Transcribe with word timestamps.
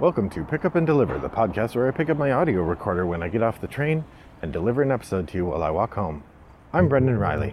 Welcome 0.00 0.30
to 0.30 0.44
Pick 0.44 0.64
Up 0.64 0.76
and 0.76 0.86
Deliver, 0.86 1.18
the 1.18 1.28
podcast 1.28 1.76
where 1.76 1.86
I 1.86 1.90
pick 1.90 2.08
up 2.08 2.16
my 2.16 2.32
audio 2.32 2.62
recorder 2.62 3.04
when 3.04 3.22
I 3.22 3.28
get 3.28 3.42
off 3.42 3.60
the 3.60 3.66
train 3.66 4.02
and 4.40 4.50
deliver 4.50 4.80
an 4.80 4.90
episode 4.90 5.28
to 5.28 5.36
you 5.36 5.44
while 5.44 5.62
I 5.62 5.68
walk 5.68 5.92
home. 5.92 6.24
I'm 6.72 6.88
Brendan 6.88 7.18
Riley. 7.18 7.52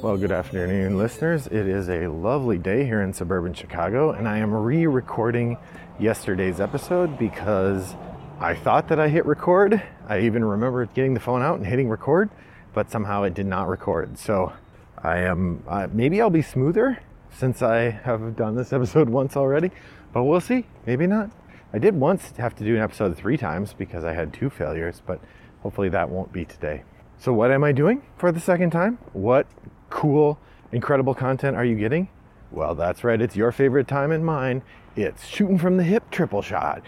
Well, 0.00 0.16
good 0.16 0.32
afternoon, 0.32 0.96
listeners. 0.96 1.46
It 1.46 1.68
is 1.68 1.90
a 1.90 2.06
lovely 2.06 2.56
day 2.56 2.86
here 2.86 3.02
in 3.02 3.12
suburban 3.12 3.52
Chicago, 3.52 4.12
and 4.12 4.26
I 4.26 4.38
am 4.38 4.54
re 4.54 4.86
recording 4.86 5.58
yesterday's 5.98 6.58
episode 6.58 7.18
because 7.18 7.94
I 8.42 8.54
thought 8.54 8.88
that 8.88 8.98
I 8.98 9.08
hit 9.08 9.26
record. 9.26 9.82
I 10.08 10.20
even 10.20 10.42
remember 10.42 10.86
getting 10.86 11.12
the 11.12 11.20
phone 11.20 11.42
out 11.42 11.58
and 11.58 11.66
hitting 11.66 11.90
record, 11.90 12.30
but 12.72 12.90
somehow 12.90 13.24
it 13.24 13.34
did 13.34 13.44
not 13.44 13.68
record. 13.68 14.16
So 14.18 14.54
I 14.96 15.18
am, 15.18 15.62
uh, 15.68 15.88
maybe 15.92 16.22
I'll 16.22 16.30
be 16.30 16.40
smoother 16.40 17.02
since 17.30 17.60
I 17.60 17.90
have 17.90 18.36
done 18.36 18.54
this 18.54 18.72
episode 18.72 19.10
once 19.10 19.36
already, 19.36 19.70
but 20.14 20.24
we'll 20.24 20.40
see. 20.40 20.64
Maybe 20.86 21.06
not. 21.06 21.30
I 21.74 21.78
did 21.78 21.94
once 21.94 22.32
have 22.38 22.54
to 22.56 22.64
do 22.64 22.76
an 22.76 22.80
episode 22.80 23.14
three 23.14 23.36
times 23.36 23.74
because 23.74 24.04
I 24.04 24.14
had 24.14 24.32
two 24.32 24.48
failures, 24.48 25.02
but 25.04 25.20
hopefully 25.62 25.90
that 25.90 26.08
won't 26.08 26.32
be 26.32 26.46
today. 26.46 26.84
So, 27.18 27.34
what 27.34 27.50
am 27.50 27.62
I 27.62 27.72
doing 27.72 28.00
for 28.16 28.32
the 28.32 28.40
second 28.40 28.70
time? 28.70 28.96
What 29.12 29.46
cool, 29.90 30.38
incredible 30.72 31.14
content 31.14 31.58
are 31.58 31.64
you 31.66 31.76
getting? 31.76 32.08
Well, 32.50 32.74
that's 32.74 33.04
right, 33.04 33.20
it's 33.20 33.36
your 33.36 33.52
favorite 33.52 33.86
time 33.86 34.10
and 34.10 34.24
mine. 34.24 34.62
It's 34.96 35.26
shooting 35.26 35.58
from 35.58 35.76
the 35.76 35.84
hip 35.84 36.10
triple 36.10 36.42
shot. 36.42 36.82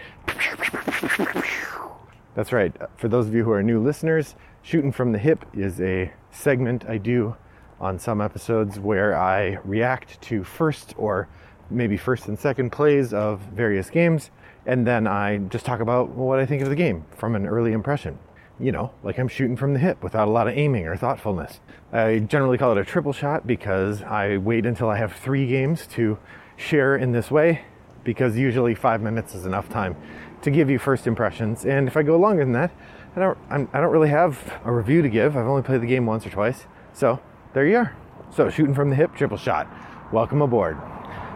That's 2.35 2.51
right. 2.51 2.75
Uh, 2.81 2.87
for 2.97 3.07
those 3.07 3.27
of 3.27 3.33
you 3.33 3.43
who 3.43 3.51
are 3.51 3.63
new 3.63 3.81
listeners, 3.81 4.35
shooting 4.61 4.91
from 4.91 5.11
the 5.11 5.19
hip 5.19 5.45
is 5.53 5.79
a 5.79 6.11
segment 6.31 6.85
I 6.87 6.97
do 6.97 7.35
on 7.79 7.99
some 7.99 8.21
episodes 8.21 8.79
where 8.79 9.15
I 9.15 9.59
react 9.63 10.21
to 10.23 10.43
first 10.43 10.93
or 10.97 11.27
maybe 11.69 11.95
first 11.95 12.27
and 12.27 12.37
second 12.37 12.71
plays 12.71 13.13
of 13.13 13.39
various 13.53 13.89
games, 13.89 14.31
and 14.65 14.85
then 14.85 15.07
I 15.07 15.37
just 15.37 15.65
talk 15.65 15.79
about 15.79 16.09
what 16.09 16.39
I 16.39 16.45
think 16.45 16.61
of 16.61 16.69
the 16.69 16.75
game 16.75 17.05
from 17.15 17.35
an 17.35 17.47
early 17.47 17.71
impression 17.71 18.19
you 18.59 18.71
know, 18.71 18.91
like 19.03 19.17
I'm 19.17 19.27
shooting 19.27 19.57
from 19.57 19.73
the 19.73 19.79
hip 19.79 20.03
without 20.03 20.27
a 20.27 20.31
lot 20.31 20.47
of 20.47 20.55
aiming 20.55 20.87
or 20.87 20.95
thoughtfulness. 20.95 21.59
I 21.91 22.19
generally 22.19 22.57
call 22.57 22.71
it 22.71 22.77
a 22.77 22.85
triple 22.85 23.11
shot 23.11 23.47
because 23.47 24.03
I 24.03 24.37
wait 24.37 24.65
until 24.65 24.89
I 24.89 24.97
have 24.97 25.13
three 25.13 25.47
games 25.47 25.87
to 25.87 26.17
share 26.55 26.95
in 26.95 27.11
this 27.11 27.31
way 27.31 27.63
because 28.03 28.37
usually 28.37 28.75
five 28.75 29.01
minutes 29.01 29.33
is 29.35 29.45
enough 29.45 29.69
time 29.69 29.95
to 30.41 30.51
give 30.51 30.69
you 30.69 30.79
first 30.79 31.07
impressions. 31.07 31.65
And 31.65 31.87
if 31.87 31.95
I 31.95 32.03
go 32.03 32.17
longer 32.17 32.43
than 32.43 32.53
that, 32.53 32.71
I 33.15 33.19
don't, 33.19 33.37
I'm, 33.49 33.69
I 33.73 33.77
do 33.77 33.83
not 33.83 33.91
really 33.91 34.09
have 34.09 34.59
a 34.65 34.71
review 34.71 35.01
to 35.01 35.09
give. 35.09 35.37
I've 35.37 35.47
only 35.47 35.61
played 35.61 35.81
the 35.81 35.87
game 35.87 36.05
once 36.05 36.25
or 36.25 36.29
twice. 36.29 36.65
So 36.93 37.19
there 37.53 37.65
you 37.65 37.77
are. 37.77 37.95
So 38.35 38.49
shooting 38.49 38.73
from 38.73 38.89
the 38.89 38.95
hip, 38.95 39.15
triple 39.15 39.37
shot. 39.37 39.67
Welcome 40.11 40.41
aboard. 40.41 40.77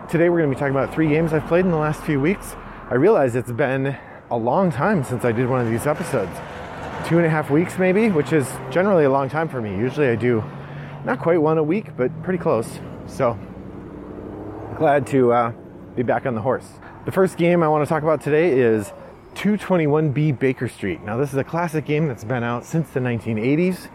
Today 0.10 0.30
we're 0.30 0.40
going 0.40 0.50
to 0.50 0.56
be 0.56 0.60
talking 0.60 0.76
about 0.76 0.94
three 0.94 1.10
games 1.10 1.34
I've 1.34 1.48
played 1.48 1.66
in 1.66 1.72
the 1.72 1.78
last 1.78 2.02
few 2.04 2.20
weeks. 2.20 2.56
I 2.90 2.96
realize 2.96 3.36
it's 3.36 3.52
been 3.52 3.98
a 4.30 4.38
long 4.38 4.72
time 4.72 5.04
since 5.04 5.24
I 5.24 5.32
did 5.32 5.48
one 5.48 5.62
of 5.62 5.70
these 5.70 5.86
episodes 5.86 6.36
two 7.06 7.18
and 7.18 7.26
a 7.26 7.30
half 7.30 7.50
weeks 7.50 7.78
maybe, 7.78 8.10
which 8.10 8.34
is 8.34 8.52
generally 8.70 9.06
a 9.06 9.10
long 9.10 9.30
time 9.30 9.48
for 9.48 9.62
me. 9.62 9.70
Usually 9.78 10.08
I 10.08 10.16
do 10.16 10.44
not 11.06 11.20
quite 11.20 11.42
one 11.42 11.58
a 11.58 11.64
week, 11.64 11.96
but 11.96 12.12
pretty 12.24 12.40
close. 12.40 12.80
So 13.06 13.40
glad 14.78 15.08
to 15.08 15.32
uh, 15.32 15.54
be 15.98 16.04
back 16.04 16.28
on 16.28 16.36
the 16.36 16.42
horse. 16.42 16.70
The 17.06 17.12
first 17.12 17.38
game 17.38 17.64
I 17.64 17.68
want 17.68 17.84
to 17.84 17.90
talk 17.90 18.04
about 18.04 18.22
today 18.22 18.52
is 18.60 18.94
221B 19.34 20.38
Baker 20.38 20.70
Street. 20.70 21.02
Now, 21.02 21.18
this 21.18 21.34
is 21.34 21.40
a 21.40 21.44
classic 21.44 21.86
game 21.86 22.08
that's 22.08 22.24
been 22.24 22.44
out 22.44 22.66
since 22.66 22.92
the 22.92 23.00
1980s. 23.00 23.90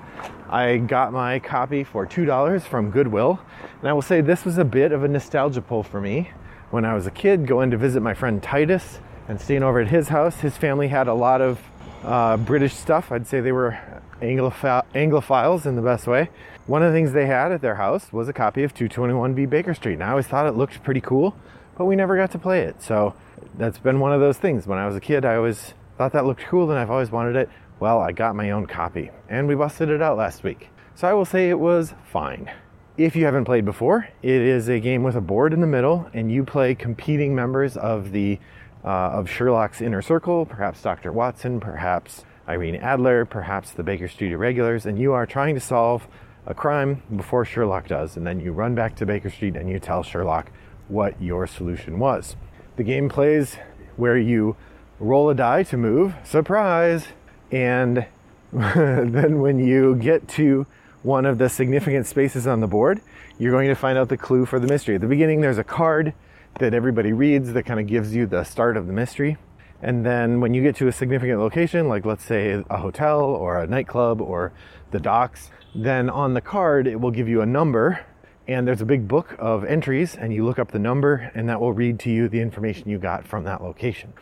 I 0.50 0.78
got 0.78 1.12
my 1.12 1.38
copy 1.38 1.84
for 1.84 2.04
$2 2.04 2.62
from 2.62 2.90
Goodwill, 2.90 3.40
and 3.78 3.88
I 3.88 3.92
will 3.92 4.02
say 4.02 4.20
this 4.20 4.44
was 4.44 4.58
a 4.58 4.64
bit 4.64 4.90
of 4.90 5.04
a 5.04 5.08
nostalgia 5.08 5.62
pull 5.62 5.84
for 5.84 6.00
me. 6.00 6.32
When 6.70 6.84
I 6.84 6.94
was 6.94 7.06
a 7.06 7.10
kid, 7.12 7.46
going 7.46 7.70
to 7.70 7.76
visit 7.76 8.02
my 8.02 8.14
friend 8.14 8.42
Titus 8.42 8.98
and 9.28 9.40
staying 9.40 9.62
over 9.62 9.78
at 9.78 9.88
his 9.88 10.08
house, 10.08 10.40
his 10.40 10.56
family 10.56 10.88
had 10.88 11.06
a 11.06 11.14
lot 11.14 11.40
of 11.40 11.60
uh, 12.02 12.36
British 12.36 12.74
stuff. 12.74 13.12
I'd 13.12 13.28
say 13.28 13.40
they 13.40 13.52
were 13.52 13.78
Angloph- 14.20 14.86
Anglophiles 14.92 15.66
in 15.66 15.76
the 15.76 15.82
best 15.82 16.08
way. 16.08 16.30
One 16.66 16.82
of 16.82 16.92
the 16.92 16.98
things 16.98 17.12
they 17.12 17.26
had 17.26 17.52
at 17.52 17.60
their 17.60 17.76
house 17.76 18.12
was 18.12 18.28
a 18.28 18.32
copy 18.32 18.64
of 18.64 18.74
221B 18.74 19.48
Baker 19.48 19.74
Street. 19.74 19.94
And 19.94 20.02
I 20.02 20.10
always 20.10 20.26
thought 20.26 20.46
it 20.46 20.56
looked 20.56 20.82
pretty 20.82 21.00
cool, 21.00 21.36
but 21.82 21.86
we 21.86 21.96
never 21.96 22.16
got 22.16 22.30
to 22.30 22.38
play 22.38 22.60
it. 22.60 22.80
So 22.80 23.12
that's 23.58 23.78
been 23.78 23.98
one 23.98 24.12
of 24.12 24.20
those 24.20 24.38
things. 24.38 24.68
When 24.68 24.78
I 24.78 24.86
was 24.86 24.94
a 24.94 25.00
kid, 25.00 25.24
I 25.24 25.34
always 25.34 25.74
thought 25.98 26.12
that 26.12 26.24
looked 26.24 26.42
cool 26.42 26.70
and 26.70 26.78
I've 26.78 26.92
always 26.92 27.10
wanted 27.10 27.34
it. 27.34 27.48
Well, 27.80 27.98
I 27.98 28.12
got 28.12 28.36
my 28.36 28.52
own 28.52 28.66
copy 28.66 29.10
and 29.28 29.48
we 29.48 29.56
busted 29.56 29.88
it 29.88 30.00
out 30.00 30.16
last 30.16 30.44
week. 30.44 30.68
So 30.94 31.08
I 31.08 31.12
will 31.12 31.24
say 31.24 31.50
it 31.50 31.58
was 31.58 31.92
fine. 32.04 32.48
If 32.96 33.16
you 33.16 33.24
haven't 33.24 33.46
played 33.46 33.64
before, 33.64 34.08
it 34.22 34.42
is 34.42 34.68
a 34.68 34.78
game 34.78 35.02
with 35.02 35.16
a 35.16 35.20
board 35.20 35.52
in 35.52 35.60
the 35.60 35.66
middle 35.66 36.08
and 36.14 36.30
you 36.30 36.44
play 36.44 36.76
competing 36.76 37.34
members 37.34 37.76
of 37.76 38.12
the 38.12 38.38
uh, 38.84 38.86
of 38.86 39.28
Sherlock's 39.28 39.80
inner 39.80 40.02
circle, 40.02 40.46
perhaps 40.46 40.82
Dr. 40.82 41.10
Watson, 41.10 41.58
perhaps 41.58 42.24
Irene 42.46 42.76
Adler, 42.76 43.24
perhaps 43.24 43.72
the 43.72 43.82
Baker 43.82 44.06
Street 44.06 44.30
Irregulars, 44.30 44.86
and 44.86 45.00
you 45.00 45.14
are 45.14 45.26
trying 45.26 45.56
to 45.56 45.60
solve 45.60 46.06
a 46.46 46.54
crime 46.54 47.02
before 47.16 47.44
Sherlock 47.44 47.88
does. 47.88 48.16
And 48.16 48.24
then 48.24 48.38
you 48.38 48.52
run 48.52 48.76
back 48.76 48.94
to 48.96 49.06
Baker 49.06 49.30
Street 49.30 49.56
and 49.56 49.68
you 49.68 49.80
tell 49.80 50.04
Sherlock 50.04 50.52
what 50.92 51.20
your 51.20 51.46
solution 51.46 51.98
was. 51.98 52.36
The 52.76 52.82
game 52.82 53.08
plays 53.08 53.56
where 53.96 54.18
you 54.18 54.56
roll 55.00 55.30
a 55.30 55.34
die 55.34 55.62
to 55.64 55.76
move, 55.76 56.14
surprise, 56.22 57.08
and 57.50 58.06
then 58.52 59.40
when 59.40 59.58
you 59.58 59.96
get 59.96 60.28
to 60.28 60.66
one 61.02 61.26
of 61.26 61.38
the 61.38 61.48
significant 61.48 62.06
spaces 62.06 62.46
on 62.46 62.60
the 62.60 62.66
board, 62.66 63.00
you're 63.38 63.50
going 63.50 63.68
to 63.68 63.74
find 63.74 63.98
out 63.98 64.08
the 64.08 64.16
clue 64.16 64.46
for 64.46 64.60
the 64.60 64.66
mystery. 64.66 64.94
At 64.94 65.00
the 65.00 65.06
beginning, 65.08 65.40
there's 65.40 65.58
a 65.58 65.64
card 65.64 66.14
that 66.60 66.74
everybody 66.74 67.12
reads 67.12 67.52
that 67.54 67.64
kind 67.64 67.80
of 67.80 67.86
gives 67.86 68.14
you 68.14 68.26
the 68.26 68.44
start 68.44 68.76
of 68.76 68.86
the 68.86 68.92
mystery. 68.92 69.36
And 69.80 70.06
then 70.06 70.40
when 70.40 70.54
you 70.54 70.62
get 70.62 70.76
to 70.76 70.86
a 70.86 70.92
significant 70.92 71.40
location, 71.40 71.88
like 71.88 72.06
let's 72.06 72.24
say 72.24 72.62
a 72.70 72.76
hotel 72.76 73.20
or 73.20 73.58
a 73.58 73.66
nightclub 73.66 74.20
or 74.20 74.52
the 74.92 75.00
docks, 75.00 75.50
then 75.74 76.08
on 76.08 76.34
the 76.34 76.40
card 76.40 76.86
it 76.86 77.00
will 77.00 77.10
give 77.10 77.28
you 77.28 77.40
a 77.40 77.46
number 77.46 78.04
and 78.48 78.66
there's 78.66 78.80
a 78.80 78.86
big 78.86 79.06
book 79.06 79.36
of 79.38 79.64
entries 79.64 80.14
and 80.14 80.32
you 80.32 80.44
look 80.44 80.58
up 80.58 80.72
the 80.72 80.78
number 80.78 81.30
and 81.34 81.48
that 81.48 81.60
will 81.60 81.72
read 81.72 81.98
to 82.00 82.10
you 82.10 82.28
the 82.28 82.40
information 82.40 82.88
you 82.88 82.98
got 82.98 83.26
from 83.26 83.44
that 83.44 83.62
location. 83.62 84.12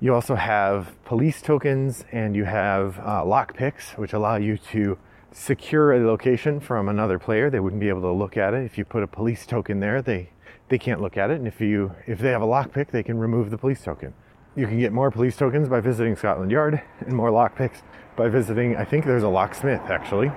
You 0.00 0.14
also 0.14 0.34
have 0.34 0.96
police 1.04 1.42
tokens 1.42 2.04
and 2.12 2.36
you 2.36 2.44
have 2.44 2.98
uh, 3.00 3.24
lock 3.24 3.54
picks, 3.54 3.92
which 3.92 4.12
allow 4.12 4.36
you 4.36 4.56
to 4.72 4.98
secure 5.32 5.92
a 5.92 6.06
location 6.06 6.60
from 6.60 6.88
another 6.88 7.18
player. 7.18 7.50
They 7.50 7.60
wouldn't 7.60 7.80
be 7.80 7.88
able 7.88 8.02
to 8.02 8.12
look 8.12 8.36
at 8.36 8.54
it. 8.54 8.64
If 8.64 8.78
you 8.78 8.84
put 8.84 9.02
a 9.02 9.06
police 9.06 9.46
token 9.46 9.80
there, 9.80 10.02
they 10.02 10.30
they 10.68 10.78
can't 10.78 11.00
look 11.00 11.16
at 11.16 11.30
it. 11.30 11.38
And 11.38 11.46
if 11.46 11.60
you 11.60 11.92
if 12.06 12.18
they 12.18 12.30
have 12.30 12.42
a 12.42 12.46
lockpick, 12.46 12.90
they 12.90 13.02
can 13.02 13.18
remove 13.18 13.50
the 13.50 13.58
police 13.58 13.82
token. 13.82 14.14
You 14.54 14.66
can 14.66 14.78
get 14.78 14.92
more 14.92 15.10
police 15.10 15.36
tokens 15.36 15.68
by 15.68 15.80
visiting 15.80 16.16
Scotland 16.16 16.50
Yard 16.50 16.82
and 17.00 17.12
more 17.12 17.30
lockpicks 17.30 17.82
by 18.16 18.28
visiting. 18.28 18.76
I 18.76 18.84
think 18.84 19.04
there's 19.04 19.22
a 19.22 19.28
locksmith 19.28 19.82
actually. 19.88 20.30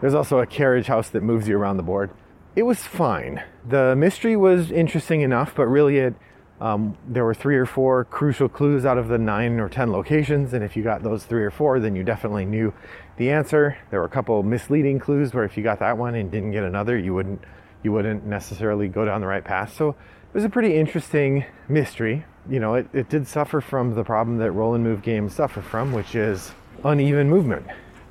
There's 0.00 0.14
also 0.14 0.38
a 0.38 0.46
carriage 0.46 0.86
house 0.86 1.10
that 1.10 1.22
moves 1.22 1.46
you 1.48 1.56
around 1.58 1.76
the 1.76 1.82
board. 1.82 2.10
It 2.56 2.62
was 2.62 2.82
fine. 2.82 3.42
The 3.68 3.94
mystery 3.94 4.36
was 4.36 4.70
interesting 4.70 5.20
enough, 5.20 5.54
but 5.54 5.66
really 5.66 5.98
it 5.98 6.14
um, 6.60 6.98
there 7.08 7.24
were 7.24 7.32
three 7.32 7.56
or 7.56 7.64
four 7.64 8.04
crucial 8.04 8.48
clues 8.48 8.84
out 8.84 8.98
of 8.98 9.08
the 9.08 9.16
nine 9.16 9.58
or 9.58 9.68
ten 9.68 9.90
locations, 9.92 10.52
and 10.52 10.62
if 10.62 10.76
you 10.76 10.82
got 10.82 11.02
those 11.02 11.24
three 11.24 11.42
or 11.42 11.50
four, 11.50 11.80
then 11.80 11.96
you 11.96 12.04
definitely 12.04 12.44
knew 12.44 12.74
the 13.16 13.30
answer. 13.30 13.78
There 13.90 14.00
were 14.00 14.06
a 14.06 14.10
couple 14.10 14.42
misleading 14.42 14.98
clues 14.98 15.32
where 15.32 15.44
if 15.44 15.56
you 15.56 15.62
got 15.62 15.78
that 15.78 15.96
one 15.96 16.14
and 16.14 16.30
didn't 16.30 16.52
get 16.52 16.64
another, 16.64 16.98
you 16.98 17.14
wouldn't 17.14 17.42
you 17.82 17.92
wouldn't 17.92 18.26
necessarily 18.26 18.88
go 18.88 19.06
down 19.06 19.22
the 19.22 19.26
right 19.26 19.44
path. 19.44 19.74
So 19.74 19.90
it 19.90 20.34
was 20.34 20.44
a 20.44 20.50
pretty 20.50 20.76
interesting 20.76 21.46
mystery. 21.66 22.26
You 22.48 22.60
know, 22.60 22.74
it, 22.74 22.88
it 22.92 23.08
did 23.08 23.26
suffer 23.26 23.62
from 23.62 23.94
the 23.94 24.04
problem 24.04 24.36
that 24.38 24.52
roll 24.52 24.74
and 24.74 24.84
move 24.84 25.00
games 25.00 25.34
suffer 25.34 25.62
from, 25.62 25.92
which 25.92 26.14
is 26.14 26.52
uneven 26.84 27.30
movement. 27.30 27.66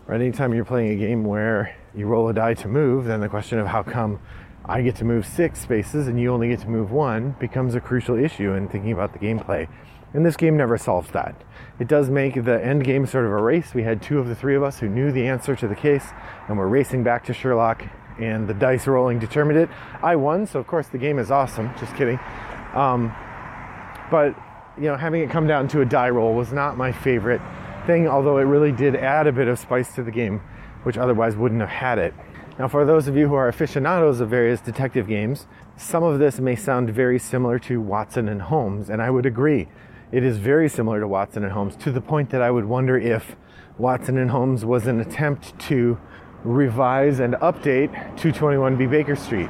Right? 0.07 0.21
Anytime 0.21 0.55
you're 0.55 0.65
playing 0.65 0.91
a 0.91 0.95
game 0.95 1.23
where 1.23 1.75
you 1.95 2.05
roll 2.05 2.29
a 2.29 2.33
die 2.33 2.53
to 2.55 2.67
move, 2.67 3.05
then 3.05 3.19
the 3.19 3.29
question 3.29 3.59
of 3.59 3.67
how 3.67 3.83
come 3.83 4.19
I 4.65 4.81
get 4.81 4.95
to 4.97 5.05
move 5.05 5.25
six 5.25 5.61
spaces 5.61 6.07
and 6.07 6.19
you 6.19 6.31
only 6.31 6.49
get 6.49 6.59
to 6.59 6.69
move 6.69 6.91
one 6.91 7.35
becomes 7.39 7.75
a 7.75 7.81
crucial 7.81 8.17
issue 8.17 8.53
in 8.53 8.67
thinking 8.67 8.91
about 8.91 9.13
the 9.13 9.19
gameplay. 9.19 9.67
And 10.13 10.25
this 10.25 10.35
game 10.35 10.57
never 10.57 10.77
solves 10.77 11.11
that. 11.11 11.35
It 11.79 11.87
does 11.87 12.09
make 12.09 12.43
the 12.43 12.63
end 12.63 12.83
game 12.83 13.05
sort 13.05 13.25
of 13.25 13.31
a 13.31 13.41
race. 13.41 13.73
We 13.73 13.83
had 13.83 14.01
two 14.01 14.19
of 14.19 14.27
the 14.27 14.35
three 14.35 14.55
of 14.55 14.63
us 14.63 14.79
who 14.79 14.89
knew 14.89 15.11
the 15.11 15.27
answer 15.27 15.55
to 15.55 15.67
the 15.67 15.75
case, 15.75 16.05
and 16.47 16.57
we're 16.57 16.67
racing 16.67 17.03
back 17.03 17.25
to 17.25 17.33
Sherlock 17.33 17.83
and 18.19 18.47
the 18.47 18.53
dice 18.53 18.85
rolling 18.87 19.19
determined 19.19 19.59
it. 19.59 19.69
I 20.01 20.15
won, 20.15 20.45
so 20.45 20.59
of 20.59 20.67
course 20.67 20.87
the 20.87 20.97
game 20.97 21.19
is 21.19 21.31
awesome. 21.31 21.71
Just 21.79 21.95
kidding. 21.95 22.19
Um, 22.73 23.13
but 24.11 24.35
you 24.77 24.85
know, 24.85 24.97
having 24.97 25.21
it 25.21 25.29
come 25.29 25.47
down 25.47 25.67
to 25.69 25.81
a 25.81 25.85
die 25.85 26.09
roll 26.09 26.33
was 26.33 26.51
not 26.51 26.77
my 26.77 26.91
favorite 26.91 27.41
thing, 27.85 28.07
although 28.07 28.37
it 28.37 28.43
really 28.43 28.71
did 28.71 28.95
add 28.95 29.27
a 29.27 29.31
bit 29.31 29.47
of 29.47 29.59
spice 29.59 29.93
to 29.95 30.03
the 30.03 30.11
game, 30.11 30.41
which 30.83 30.97
otherwise 30.97 31.35
wouldn't 31.35 31.61
have 31.61 31.69
had 31.69 31.99
it. 31.99 32.13
Now, 32.59 32.67
for 32.67 32.85
those 32.85 33.07
of 33.07 33.15
you 33.15 33.27
who 33.29 33.35
are 33.35 33.47
aficionados 33.47 34.19
of 34.19 34.29
various 34.29 34.59
detective 34.59 35.07
games, 35.07 35.47
some 35.77 36.03
of 36.03 36.19
this 36.19 36.39
may 36.39 36.57
sound 36.57 36.89
very 36.89 37.17
similar 37.17 37.57
to 37.59 37.79
Watson 37.79 38.27
and 38.27 38.41
Holmes, 38.41 38.89
and 38.89 39.01
I 39.01 39.09
would 39.09 39.25
agree. 39.25 39.69
It 40.11 40.23
is 40.25 40.37
very 40.39 40.67
similar 40.67 40.99
to 40.99 41.07
Watson 41.07 41.43
and 41.43 41.53
Holmes 41.53 41.77
to 41.77 41.91
the 41.91 42.01
point 42.01 42.31
that 42.31 42.41
I 42.41 42.51
would 42.51 42.65
wonder 42.65 42.97
if 42.97 43.37
Watson 43.77 44.17
and 44.17 44.29
Holmes 44.29 44.65
was 44.65 44.87
an 44.87 44.99
attempt 44.99 45.57
to 45.67 45.97
revise 46.43 47.19
and 47.19 47.35
update 47.35 47.91
221B 48.17 48.91
Baker 48.91 49.15
Street. 49.15 49.49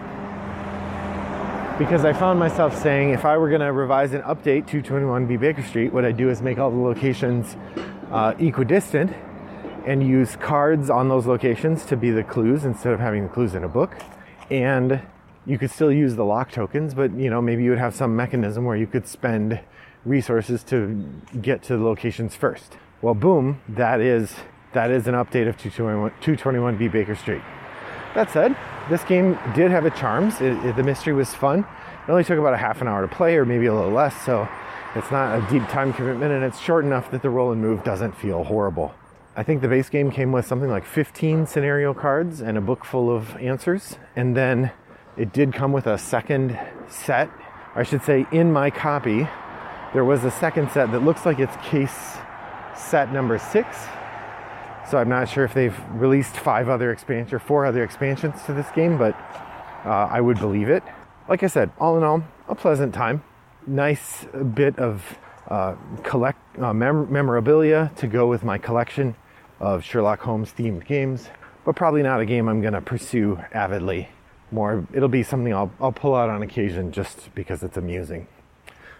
Because 1.80 2.06
I 2.06 2.14
found 2.14 2.38
myself 2.38 2.80
saying 2.80 3.12
if 3.12 3.26
I 3.26 3.38
were 3.38 3.50
going 3.50 3.62
to 3.62 3.72
revise 3.72 4.14
and 4.14 4.24
update 4.26 4.68
221B 4.68 5.40
Baker 5.40 5.64
Street, 5.64 5.94
what 5.94 6.06
I'd 6.06 6.18
do 6.18 6.30
is 6.30 6.42
make 6.44 6.60
all 6.60 6.70
the 6.70 6.78
locations 6.78 7.56
uh, 8.12 8.36
equidistant 8.38 9.16
and 9.90 10.08
use 10.08 10.36
cards 10.36 10.92
on 10.92 11.10
those 11.10 11.26
locations 11.26 11.84
to 11.84 11.98
be 11.98 12.12
the 12.12 12.24
clues 12.24 12.64
instead 12.64 12.94
of 12.94 13.00
having 13.00 13.24
the 13.24 13.30
clues 13.30 13.56
in 13.56 13.64
a 13.64 13.68
book. 13.68 13.96
And 14.52 15.02
you 15.48 15.58
could 15.58 15.72
still 15.72 15.92
use 15.92 16.16
the 16.16 16.24
lock 16.24 16.52
tokens, 16.52 16.94
but 16.94 17.12
you 17.14 17.28
know, 17.32 17.42
maybe 17.42 17.64
you 17.64 17.72
would 17.72 17.80
have 17.80 17.96
some 17.96 18.16
mechanism 18.16 18.66
where 18.66 18.78
you 18.78 18.86
could 18.86 19.08
spend 19.08 19.60
resources 20.06 20.64
to 20.66 21.04
get 21.42 21.64
to 21.64 21.76
the 21.76 21.84
locations 21.84 22.36
first. 22.36 22.78
Well, 23.02 23.16
boom, 23.16 23.62
that 23.68 24.00
is 24.00 24.36
that 24.74 24.92
is 24.92 25.08
an 25.08 25.16
update 25.16 25.50
of 25.50 25.58
221, 25.58 26.12
221B 26.22 26.92
Baker 26.92 27.16
Street. 27.16 27.42
That 28.14 28.30
said, 28.30 28.56
this 28.92 29.04
game 29.04 29.40
did 29.56 29.72
have 29.72 29.88
its 29.88 30.00
charms. 30.00 30.40
It, 30.40 30.54
it, 30.66 30.76
the 30.76 30.84
mystery 30.84 31.14
was 31.14 31.34
fun. 31.34 31.62
It 32.08 32.12
only 32.12 32.24
took 32.24 32.38
about 32.38 32.54
a 32.54 32.58
half 32.58 32.80
an 32.82 32.88
hour 32.88 33.02
to 33.02 33.08
play, 33.08 33.38
or 33.38 33.46
maybe 33.46 33.66
a 33.66 33.74
little 33.74 33.92
less, 33.92 34.16
so 34.24 34.48
it's 34.94 35.10
not 35.10 35.40
a 35.40 35.52
deep 35.52 35.68
time 35.70 35.94
commitment, 35.94 36.32
and 36.32 36.44
it's 36.44 36.60
short 36.60 36.86
enough 36.86 37.10
that 37.10 37.24
the 37.24 37.32
roll 37.32 37.52
and 37.52 37.60
move 37.60 37.84
doesn't 37.84 38.16
feel 38.16 38.44
horrible. 38.44 38.94
I 39.40 39.44
think 39.44 39.62
the 39.62 39.70
base 39.70 39.88
game 39.88 40.12
came 40.12 40.34
with 40.34 40.46
something 40.46 40.70
like 40.70 40.86
15 40.86 41.46
scenario 41.46 41.94
cards 41.94 42.42
and 42.42 42.58
a 42.58 42.62
book 42.62 42.84
full 42.84 43.10
of 43.10 43.38
answers, 43.38 43.96
and 44.16 44.36
then 44.36 44.72
it 45.16 45.32
did 45.32 45.54
come 45.54 45.72
with 45.72 45.88
a 45.88 45.98
second 45.98 46.60
set. 46.90 47.30
I 47.74 47.84
should 47.84 48.04
say, 48.04 48.28
in 48.32 48.52
my 48.52 48.70
copy, 48.70 49.28
there 49.94 50.04
was 50.04 50.26
a 50.26 50.32
second 50.32 50.72
set 50.72 50.92
that 50.92 51.04
looks 51.04 51.26
like 51.26 51.40
it's 51.40 51.56
case 51.64 52.18
set 52.76 53.14
number 53.14 53.38
six 53.38 53.78
so 54.90 54.98
I'm 54.98 55.10
not 55.10 55.30
sure 55.30 55.46
if 55.46 55.54
they've 55.54 55.78
released 55.92 56.36
five 56.36 56.68
other 56.68 56.92
expansions 56.92 57.32
or 57.32 57.38
four 57.38 57.66
other 57.66 57.84
expansions 57.84 58.42
to 58.48 58.54
this 58.54 58.66
game, 58.72 58.98
but 58.98 59.14
uh, 59.86 60.10
I 60.10 60.20
would 60.20 60.40
believe 60.40 60.68
it. 60.68 60.84
Like 61.28 61.44
I 61.44 61.48
said, 61.48 61.70
all 61.80 61.96
in 61.98 62.04
all, 62.04 62.24
a 62.48 62.56
pleasant 62.56 62.96
time. 62.96 63.24
Nice 63.68 64.26
bit 64.56 64.80
of 64.80 65.20
uh, 65.48 65.76
collect 66.02 66.40
uh, 66.58 66.74
mem- 66.74 67.12
memorabilia 67.12 67.92
to 67.98 68.08
go 68.08 68.26
with 68.26 68.44
my 68.44 68.58
collection 68.58 69.16
of 69.60 69.84
Sherlock 69.84 70.22
Holmes 70.22 70.52
themed 70.52 70.86
games, 70.86 71.30
but 71.66 71.76
probably 71.76 72.04
not 72.04 72.20
a 72.20 72.26
game 72.26 72.48
I'm 72.48 72.62
going 72.62 72.74
to 72.74 72.82
pursue 72.82 73.40
avidly. 73.54 74.10
More, 74.52 74.88
it'll 74.94 75.10
be 75.10 75.24
something 75.24 75.54
I'll, 75.54 75.72
I'll 75.80 75.92
pull 75.92 76.16
out 76.16 76.30
on 76.30 76.42
occasion 76.42 76.92
just 76.92 77.34
because 77.36 77.62
it's 77.62 77.78
amusing. 77.78 78.28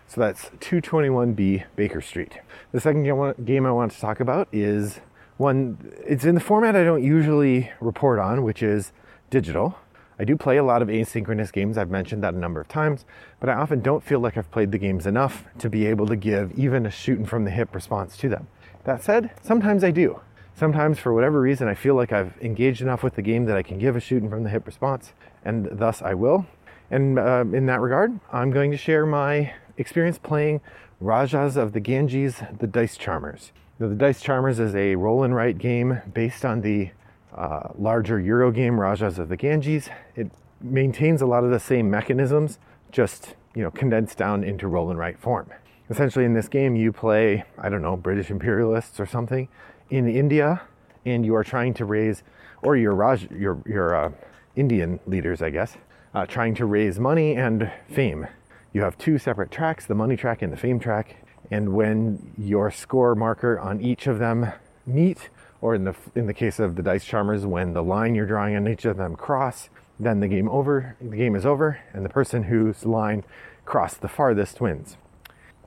So 0.08 0.22
that's 0.22 0.46
221B 0.60 1.66
Baker 1.76 2.02
Street. 2.02 2.40
The 2.72 2.80
second 2.80 3.04
game 3.46 3.66
I 3.66 3.72
want 3.72 3.92
to 3.92 4.00
talk 4.00 4.20
about 4.20 4.48
is 4.52 5.00
one, 5.38 5.78
it's 6.06 6.26
in 6.26 6.36
the 6.36 6.42
format 6.42 6.76
I 6.76 6.84
don't 6.84 7.04
usually 7.04 7.72
report 7.80 8.20
on, 8.20 8.44
which 8.44 8.62
is 8.62 8.92
digital. 9.30 9.78
I 10.20 10.26
do 10.26 10.36
play 10.36 10.58
a 10.58 10.64
lot 10.64 10.82
of 10.82 10.90
asynchronous 10.90 11.54
games, 11.54 11.78
I've 11.78 11.90
mentioned 11.90 12.24
that 12.24 12.34
a 12.34 12.38
number 12.38 12.60
of 12.60 12.68
times, 12.68 13.06
but 13.40 13.50
I 13.50 13.54
often 13.54 13.80
don't 13.80 14.04
feel 14.04 14.20
like 14.20 14.36
I've 14.36 14.52
played 14.52 14.72
the 14.74 14.78
games 14.78 15.06
enough 15.06 15.46
to 15.60 15.70
be 15.70 15.86
able 15.86 16.08
to 16.08 16.18
give 16.18 16.58
even 16.60 16.86
a 16.86 16.92
shooting 16.92 17.26
from 17.26 17.46
the 17.46 17.52
hip 17.52 17.74
response 17.74 18.18
to 18.18 18.28
them. 18.28 18.48
That 18.84 19.02
said, 19.02 19.32
sometimes 19.42 19.84
I 19.84 19.92
do. 19.92 20.20
Sometimes, 20.60 21.00
for 21.00 21.14
whatever 21.14 21.40
reason, 21.40 21.70
I 21.70 21.74
feel 21.74 21.96
like 21.96 22.12
I've 22.12 22.34
engaged 22.42 22.82
enough 22.82 23.02
with 23.02 23.16
the 23.16 23.22
game 23.22 23.46
that 23.46 23.56
I 23.56 23.64
can 23.64 23.80
give 23.80 23.96
a 23.96 24.02
shooting 24.02 24.30
from 24.30 24.44
the 24.44 24.50
hip 24.50 24.68
response, 24.68 25.14
and 25.46 25.70
thus 25.72 26.02
I 26.02 26.16
will. 26.16 26.48
And 26.92 27.18
uh, 27.18 27.46
in 27.54 27.66
that 27.68 27.80
regard, 27.80 28.20
I'm 28.34 28.52
going 28.52 28.70
to 28.72 28.76
share 28.76 29.06
my 29.06 29.54
experience 29.78 30.18
playing 30.18 30.60
Rajas 31.00 31.56
of 31.56 31.72
the 31.72 31.80
Ganges, 31.80 32.42
the 32.60 32.68
Dice 32.68 32.98
Charmers. 32.98 33.54
Now, 33.80 33.88
the 33.88 33.96
Dice 33.96 34.20
Charmers 34.20 34.60
is 34.60 34.76
a 34.76 34.98
roll 34.98 35.24
and 35.24 35.34
write 35.34 35.60
game 35.60 36.02
based 36.14 36.44
on 36.44 36.60
the 36.60 36.90
uh, 37.34 37.70
larger 37.78 38.20
Euro 38.20 38.52
game 38.52 38.82
Rajas 38.82 39.18
of 39.18 39.30
the 39.30 39.38
Ganges. 39.38 39.88
It 40.18 40.30
maintains 40.60 41.22
a 41.22 41.26
lot 41.26 41.46
of 41.46 41.52
the 41.52 41.60
same 41.62 41.90
mechanisms, 41.90 42.60
just 42.92 43.36
you 43.56 43.64
know 43.64 43.72
condensed 43.72 44.18
down 44.18 44.44
into 44.44 44.68
roll 44.68 44.90
and 44.90 45.00
write 45.00 45.20
form. 45.20 45.52
Essentially, 45.90 46.26
in 46.26 46.34
this 46.34 46.50
game, 46.50 46.76
you 46.76 46.92
play 46.92 47.46
I 47.58 47.70
don't 47.70 47.82
know 47.82 47.96
British 47.96 48.30
imperialists 48.30 49.00
or 49.00 49.06
something 49.06 49.48
in 49.90 50.08
India, 50.08 50.62
and 51.06 51.26
you 51.26 51.36
are 51.36 51.44
trying 51.44 51.74
to 51.76 51.86
raise, 51.86 52.24
or 52.62 52.76
your 52.76 52.94
Raj, 52.94 53.30
your 53.32 53.62
your 53.66 53.96
uh, 53.96 54.12
Indian 54.56 55.00
leaders, 55.06 55.42
I 55.42 55.50
guess, 55.50 55.78
uh, 56.14 56.26
trying 56.26 56.56
to 56.56 56.66
raise 56.66 57.00
money 57.00 57.36
and 57.36 57.72
fame. 57.90 58.28
You 58.74 58.82
have 58.82 58.98
two 58.98 59.18
separate 59.18 59.52
tracks: 59.52 59.86
the 59.86 59.96
money 59.96 60.16
track 60.16 60.42
and 60.42 60.54
the 60.54 60.58
fame 60.58 60.80
track 60.80 61.18
and 61.52 61.74
when 61.74 62.34
your 62.38 62.72
score 62.72 63.16
marker 63.16 63.60
on 63.60 63.82
each 63.82 64.08
of 64.08 64.20
them 64.20 64.52
meet, 64.86 65.30
or 65.62 65.76
in 65.76 65.84
the 65.84 65.96
in 66.16 66.28
the 66.28 66.34
case 66.34 66.60
of 66.60 66.76
the 66.76 66.84
dice 66.84 67.04
charmers, 67.04 67.46
when 67.46 67.74
the 67.74 67.84
line 67.84 68.16
you're 68.16 68.26
drawing 68.26 68.56
on 68.56 68.68
each 68.68 68.86
of 68.86 68.98
them 68.98 69.16
cross, 69.16 69.70
then 70.00 70.20
the 70.20 70.28
game 70.28 70.48
over. 70.50 70.96
The 71.02 71.18
game 71.18 71.36
is 71.36 71.46
over, 71.46 71.80
and 71.94 72.06
the 72.06 72.10
person 72.10 72.44
whose 72.44 72.86
line 72.86 73.24
crossed 73.66 74.02
the 74.02 74.08
farthest 74.08 74.62
wins. 74.62 74.98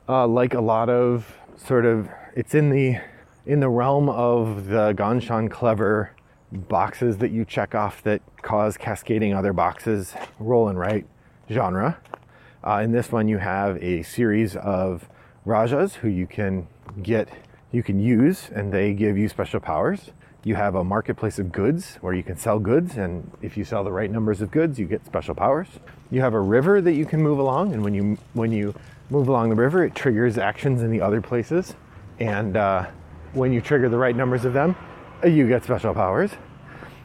Uh, 0.08 0.26
like 0.26 0.54
a 0.54 0.60
lot 0.60 0.88
of 0.88 1.36
sort 1.56 1.84
of, 1.84 2.08
it's 2.34 2.54
in 2.54 2.70
the 2.70 2.98
in 3.44 3.60
the 3.60 3.68
realm 3.68 4.08
of 4.08 4.66
the 4.66 4.92
Ganz 4.92 5.24
Schön 5.24 5.50
clever 5.50 6.12
boxes 6.52 7.18
that 7.18 7.30
you 7.30 7.44
check 7.44 7.74
off 7.74 8.02
that 8.02 8.20
cause 8.42 8.76
cascading 8.76 9.34
other 9.34 9.52
boxes 9.52 10.14
roll 10.38 10.68
and 10.68 10.78
write 10.78 11.06
genre. 11.50 11.98
Uh, 12.64 12.80
in 12.84 12.92
this 12.92 13.10
one, 13.10 13.28
you 13.28 13.38
have 13.38 13.82
a 13.82 14.02
series 14.02 14.54
of 14.56 15.08
Rajas 15.44 15.96
who 15.96 16.08
you 16.08 16.26
can 16.26 16.68
get, 17.02 17.28
you 17.72 17.82
can 17.82 17.98
use, 17.98 18.50
and 18.54 18.72
they 18.72 18.92
give 18.92 19.18
you 19.18 19.28
special 19.28 19.58
powers. 19.58 20.10
You 20.44 20.54
have 20.56 20.74
a 20.74 20.84
marketplace 20.84 21.38
of 21.38 21.50
goods 21.50 21.96
where 22.00 22.14
you 22.14 22.22
can 22.22 22.36
sell 22.36 22.58
goods, 22.58 22.96
and 22.96 23.30
if 23.42 23.56
you 23.56 23.64
sell 23.64 23.82
the 23.82 23.92
right 23.92 24.10
numbers 24.10 24.40
of 24.40 24.50
goods, 24.50 24.78
you 24.78 24.86
get 24.86 25.04
special 25.06 25.34
powers. 25.34 25.68
You 26.10 26.20
have 26.20 26.34
a 26.34 26.40
river 26.40 26.80
that 26.80 26.92
you 26.92 27.06
can 27.06 27.22
move 27.22 27.38
along, 27.38 27.72
and 27.72 27.82
when 27.82 27.94
you 27.94 28.18
when 28.34 28.52
you 28.52 28.74
move 29.10 29.28
along 29.28 29.50
the 29.50 29.56
river, 29.56 29.84
it 29.84 29.94
triggers 29.94 30.38
actions 30.38 30.82
in 30.82 30.90
the 30.90 31.00
other 31.00 31.20
places. 31.20 31.74
And 32.18 32.56
uh, 32.56 32.86
when 33.32 33.52
you 33.52 33.60
trigger 33.60 33.88
the 33.88 33.98
right 33.98 34.14
numbers 34.14 34.44
of 34.44 34.52
them, 34.52 34.76
uh, 35.24 35.28
you 35.28 35.48
get 35.48 35.64
special 35.64 35.94
powers. 35.94 36.30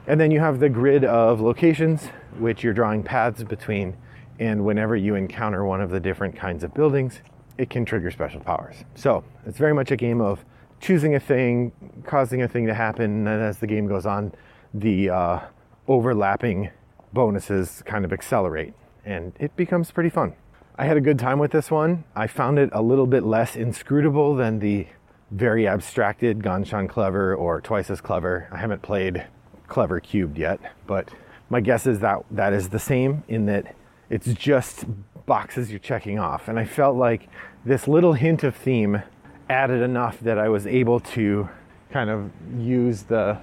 And 0.07 0.19
then 0.19 0.31
you 0.31 0.39
have 0.39 0.59
the 0.59 0.69
grid 0.69 1.03
of 1.03 1.41
locations, 1.41 2.07
which 2.37 2.63
you're 2.63 2.73
drawing 2.73 3.03
paths 3.03 3.43
between. 3.43 3.97
And 4.39 4.65
whenever 4.65 4.95
you 4.95 5.15
encounter 5.15 5.65
one 5.65 5.81
of 5.81 5.89
the 5.89 5.99
different 5.99 6.35
kinds 6.35 6.63
of 6.63 6.73
buildings, 6.73 7.21
it 7.57 7.69
can 7.69 7.85
trigger 7.85 8.11
special 8.11 8.39
powers. 8.39 8.83
So 8.95 9.23
it's 9.45 9.57
very 9.57 9.73
much 9.73 9.91
a 9.91 9.95
game 9.97 10.21
of 10.21 10.45
choosing 10.79 11.15
a 11.15 11.19
thing, 11.19 11.71
causing 12.05 12.41
a 12.43 12.47
thing 12.47 12.67
to 12.67 12.73
happen, 12.73 13.27
and 13.27 13.41
as 13.41 13.57
the 13.57 13.67
game 13.67 13.87
goes 13.87 14.05
on, 14.05 14.31
the 14.73 15.09
uh, 15.09 15.39
overlapping 15.87 16.69
bonuses 17.13 17.81
kind 17.85 18.05
of 18.05 18.13
accelerate, 18.13 18.73
and 19.05 19.33
it 19.39 19.55
becomes 19.55 19.91
pretty 19.91 20.09
fun. 20.09 20.33
I 20.77 20.85
had 20.85 20.97
a 20.97 21.01
good 21.01 21.17
time 21.17 21.39
with 21.39 21.51
this 21.51 21.71
one. 21.71 22.03
I 22.15 22.27
found 22.27 22.59
it 22.59 22.69
a 22.73 22.81
little 22.81 23.07
bit 23.07 23.23
less 23.23 23.55
inscrutable 23.55 24.35
than 24.35 24.59
the 24.59 24.87
very 25.31 25.67
abstracted 25.67 26.41
Ganz 26.41 26.69
Schön 26.69 26.87
Clever 26.87 27.35
or 27.35 27.61
Twice 27.61 27.89
as 27.89 28.01
Clever. 28.01 28.47
I 28.51 28.57
haven't 28.57 28.81
played 28.81 29.25
Clever 29.67 29.99
Cubed 29.99 30.37
yet, 30.37 30.59
but 30.85 31.09
my 31.49 31.59
guess 31.59 31.85
is 31.85 31.99
that 31.99 32.23
that 32.31 32.53
is 32.53 32.69
the 32.69 32.79
same 32.79 33.23
in 33.27 33.45
that 33.47 33.75
it's 34.09 34.33
just 34.33 34.85
boxes 35.25 35.69
you're 35.69 35.79
checking 35.79 36.19
off. 36.19 36.47
And 36.47 36.57
I 36.57 36.65
felt 36.65 36.95
like 36.95 37.27
this 37.65 37.87
little 37.87 38.13
hint 38.13 38.43
of 38.43 38.55
theme 38.55 39.01
added 39.49 39.81
enough 39.81 40.19
that 40.21 40.37
I 40.37 40.49
was 40.49 40.65
able 40.65 40.99
to 41.01 41.49
kind 41.91 42.09
of 42.09 42.31
use 42.57 43.03
the 43.03 43.37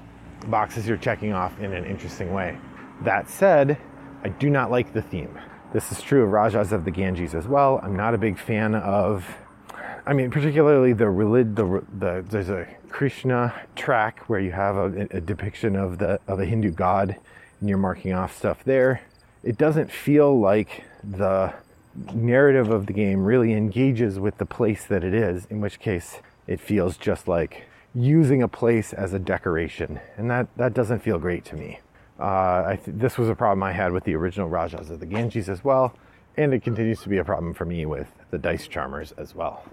boxes 0.46 0.86
you're 0.86 0.96
checking 0.96 1.32
off 1.32 1.58
in 1.60 1.72
an 1.72 1.84
interesting 1.84 2.32
way. 2.32 2.58
That 3.02 3.28
said, 3.28 3.78
I 4.22 4.28
do 4.28 4.48
not 4.48 4.70
like 4.70 4.92
the 4.92 5.02
theme. 5.02 5.38
This 5.72 5.90
is 5.92 6.00
true 6.00 6.22
of 6.24 6.30
Rajas 6.30 6.72
of 6.72 6.84
the 6.84 6.90
Ganges 6.90 7.34
as 7.34 7.46
well. 7.46 7.80
I'm 7.82 7.96
not 7.96 8.14
a 8.14 8.18
big 8.18 8.38
fan 8.38 8.74
of, 8.74 9.26
I 10.06 10.12
mean, 10.12 10.30
particularly 10.30 10.92
the 10.92 11.08
religion. 11.08 11.54
The, 11.54 11.84
the, 11.98 12.24
there's 12.28 12.50
a 12.50 12.66
Krishna 12.90 13.54
track 13.74 14.28
where 14.28 14.40
you 14.40 14.52
have 14.52 14.76
a, 14.76 15.08
a 15.10 15.20
depiction 15.20 15.76
of 15.76 15.98
the 15.98 16.20
of 16.28 16.40
a 16.40 16.44
Hindu 16.44 16.72
god, 16.72 17.16
and 17.60 17.68
you're 17.68 17.78
marking 17.78 18.12
off 18.12 18.36
stuff 18.36 18.62
there. 18.64 19.02
It 19.42 19.56
doesn't 19.56 19.90
feel 19.90 20.38
like 20.38 20.84
the 21.02 21.54
narrative 22.12 22.70
of 22.70 22.86
the 22.86 22.92
game 22.92 23.24
really 23.24 23.52
engages 23.52 24.18
with 24.18 24.38
the 24.38 24.46
place 24.46 24.84
that 24.86 25.04
it 25.04 25.14
is, 25.14 25.46
in 25.46 25.60
which 25.60 25.78
case 25.78 26.20
it 26.46 26.60
feels 26.60 26.96
just 26.96 27.28
like 27.28 27.64
using 27.94 28.42
a 28.42 28.48
place 28.48 28.92
as 28.92 29.12
a 29.12 29.18
decoration, 29.18 30.00
and 30.16 30.30
that, 30.30 30.48
that 30.56 30.74
doesn't 30.74 31.00
feel 31.00 31.18
great 31.18 31.44
to 31.44 31.56
me. 31.56 31.78
Uh, 32.18 32.76
th- 32.76 32.80
this 32.86 33.16
was 33.16 33.28
a 33.28 33.34
problem 33.34 33.62
I 33.62 33.72
had 33.72 33.92
with 33.92 34.04
the 34.04 34.14
original 34.14 34.48
Rajas 34.48 34.90
of 34.90 34.98
the 34.98 35.06
Ganges 35.06 35.48
as 35.48 35.62
well, 35.62 35.94
and 36.36 36.52
it 36.52 36.62
continues 36.62 37.00
to 37.02 37.08
be 37.08 37.18
a 37.18 37.24
problem 37.24 37.54
for 37.54 37.64
me 37.64 37.86
with 37.86 38.08
the 38.30 38.38
Dice 38.38 38.66
Charmers 38.66 39.12
as 39.12 39.34
well. 39.34 39.64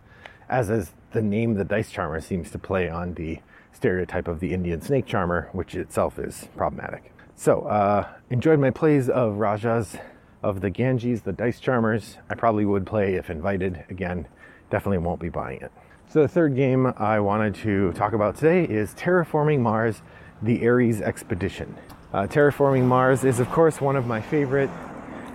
As 0.52 0.70
is 0.70 0.92
the 1.14 1.22
name 1.22 1.54
the 1.54 1.64
Dice 1.64 1.90
Charmer 1.90 2.20
seems 2.20 2.52
to 2.52 2.60
play 2.60 2.90
on 2.90 3.14
the 3.14 3.40
stereotype 3.72 4.28
of 4.28 4.42
the 4.42 4.54
Indian 4.54 4.82
snake 4.82 5.06
charmer, 5.06 5.48
which 5.54 5.76
itself 5.76 6.20
is 6.20 6.50
problematic. 6.58 7.14
So, 7.38 7.62
uh, 7.62 8.06
enjoyed 8.30 8.60
my 8.60 8.70
plays 8.70 9.08
of 9.08 9.38
Rajas 9.38 9.96
of 10.44 10.60
the 10.60 10.70
Ganges, 10.70 11.22
the 11.22 11.32
Dice 11.32 11.62
Charmers. 11.62 12.18
I 12.30 12.36
probably 12.36 12.66
would 12.66 12.86
play 12.86 13.16
if 13.16 13.30
invited. 13.30 13.86
Again, 13.90 14.28
definitely 14.70 14.98
won't 14.98 15.22
be 15.22 15.30
buying 15.30 15.62
it. 15.62 15.72
So, 16.10 16.22
the 16.22 16.28
third 16.28 16.54
game 16.54 16.94
I 16.98 17.22
wanted 17.22 17.56
to 17.64 17.94
talk 17.94 18.12
about 18.12 18.36
today 18.36 18.66
is 18.66 18.94
Terraforming 18.94 19.62
Mars 19.62 20.02
The 20.42 20.68
Ares 20.68 21.00
Expedition. 21.00 21.78
Uh, 22.12 22.28
Terraforming 22.28 22.84
Mars 22.84 23.24
is, 23.24 23.40
of 23.40 23.50
course, 23.52 23.80
one 23.80 23.96
of 23.96 24.06
my 24.06 24.20
favorite 24.20 24.70